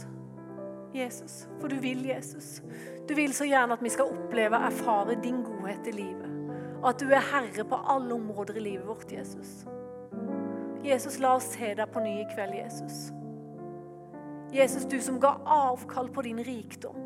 [0.95, 2.63] Jesus, for du vil, Jesus.
[3.09, 6.31] Du vil så gjerne at vi skal oppleve og erfare din godhet i livet.
[6.83, 9.65] Og at du er herre på alle områder i livet vårt, Jesus.
[10.85, 13.09] Jesus, la oss se deg på ny i kveld, Jesus.
[14.55, 16.97] Jesus, du som ga avkall på din rikdom.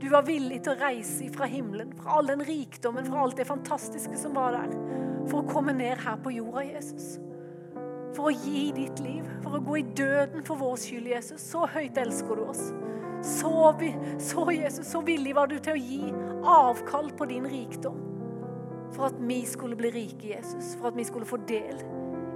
[0.00, 3.46] Du var villig til å reise fra himmelen, fra all den rikdommen, fra alt det
[3.46, 4.74] fantastiske som var der,
[5.28, 7.16] for å komme ned her på jorda, Jesus.
[8.16, 11.44] For å gi ditt liv, for å gå i døden for vår skyld, Jesus.
[11.52, 12.70] Så høyt elsker du oss.
[13.22, 13.74] Så,
[14.18, 16.12] så, Jesus, så villig var du til å gi
[16.46, 17.98] avkall på din rikdom.
[18.94, 20.74] For at vi skulle bli rike, Jesus.
[20.78, 21.82] For at vi skulle få del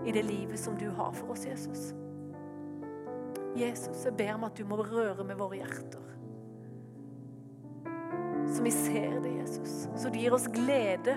[0.07, 1.93] i det livet som du har for oss, Jesus.
[3.57, 6.09] Jesus, jeg ber om at du må røre med våre hjerter.
[8.53, 9.89] Så vi ser det, Jesus.
[9.97, 11.17] Så du gir oss glede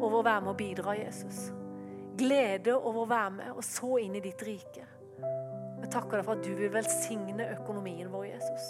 [0.00, 1.50] over å være med og bidra, Jesus.
[2.18, 4.86] Glede over å være med og så inn i ditt rike.
[5.82, 8.68] Jeg takker deg for at du vil velsigne økonomien vår, Jesus.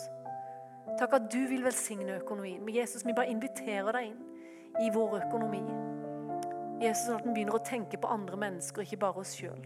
[0.98, 2.64] Takk at du vil velsigne økonomien.
[2.64, 5.62] Men Jesus, vi bare inviterer deg inn i vår økonomi.
[6.82, 9.62] Jesus, sånn at vi begynner å tenke på andre mennesker, ikke bare oss sjøl.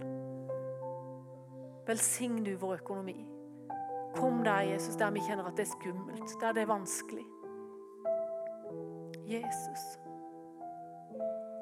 [1.89, 3.17] Velsign du vår økonomi.
[4.17, 7.25] Kom der, Jesus, der vi kjenner at det er skummelt, der det er vanskelig.
[9.29, 9.85] Jesus.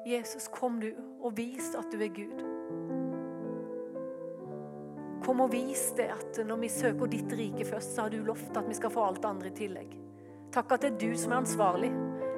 [0.07, 2.56] Jesus, kom du og vis at du er Gud.
[5.27, 8.55] Kom og vis det at når vi søker ditt rike først, så har du lovt
[8.55, 9.89] at vi skal få alt andre i tillegg.
[10.55, 11.89] Takk at det er du som er ansvarlig.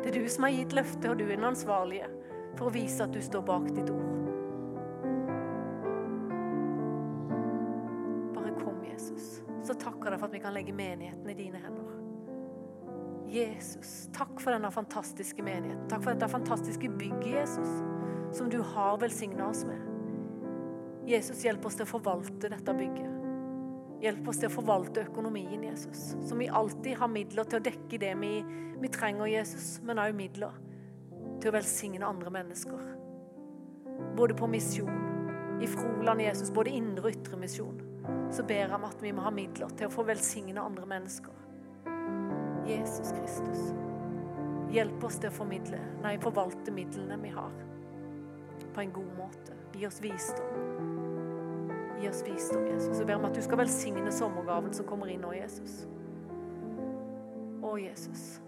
[0.02, 2.08] Det er du som har gitt løftet, og du er den ansvarlige
[2.58, 4.16] for å vise at du står bak ditt ord.
[8.40, 9.44] Bare kom, Jesus.
[9.62, 11.94] så takker jeg deg for at vi kan legge menigheten i dine hender.
[13.30, 15.86] Jesus, takk for denne fantastiske menigheten.
[15.94, 17.78] Takk for dette fantastiske bygget, Jesus,
[18.34, 19.89] som du har velsigna oss med.
[21.10, 23.16] Jesus, hjelp oss til å forvalte dette bygget.
[24.04, 26.14] Hjelp oss til å forvalte økonomien, Jesus.
[26.22, 28.32] Så vi alltid har midler til å dekke det vi,
[28.80, 30.60] vi trenger, Jesus, men også midler
[31.42, 32.86] til å velsigne andre mennesker.
[34.16, 35.02] Både på misjon,
[35.60, 37.82] i Froland, Jesus, både indre og ytre misjon
[38.32, 41.36] så ber om at vi må ha midler til å få velsigne andre mennesker.
[42.70, 43.72] Jesus Kristus,
[44.74, 47.54] hjelp oss til å formidle, nei, forvalte midlene vi har,
[48.70, 49.58] på en god måte.
[49.74, 50.99] Gi oss visdom.
[52.00, 52.98] Gi oss visdom, Jesus.
[52.98, 55.84] Jeg ber om at du skal velsigne sommergaven som kommer inn nå, Jesus.
[57.64, 58.40] Å, Jesus.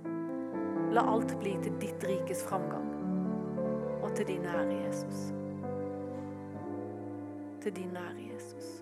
[0.92, 2.88] La alt bli til ditt rikes framgang
[4.02, 5.28] og til din ære, Jesus.
[7.62, 8.81] Til din ære, Jesus.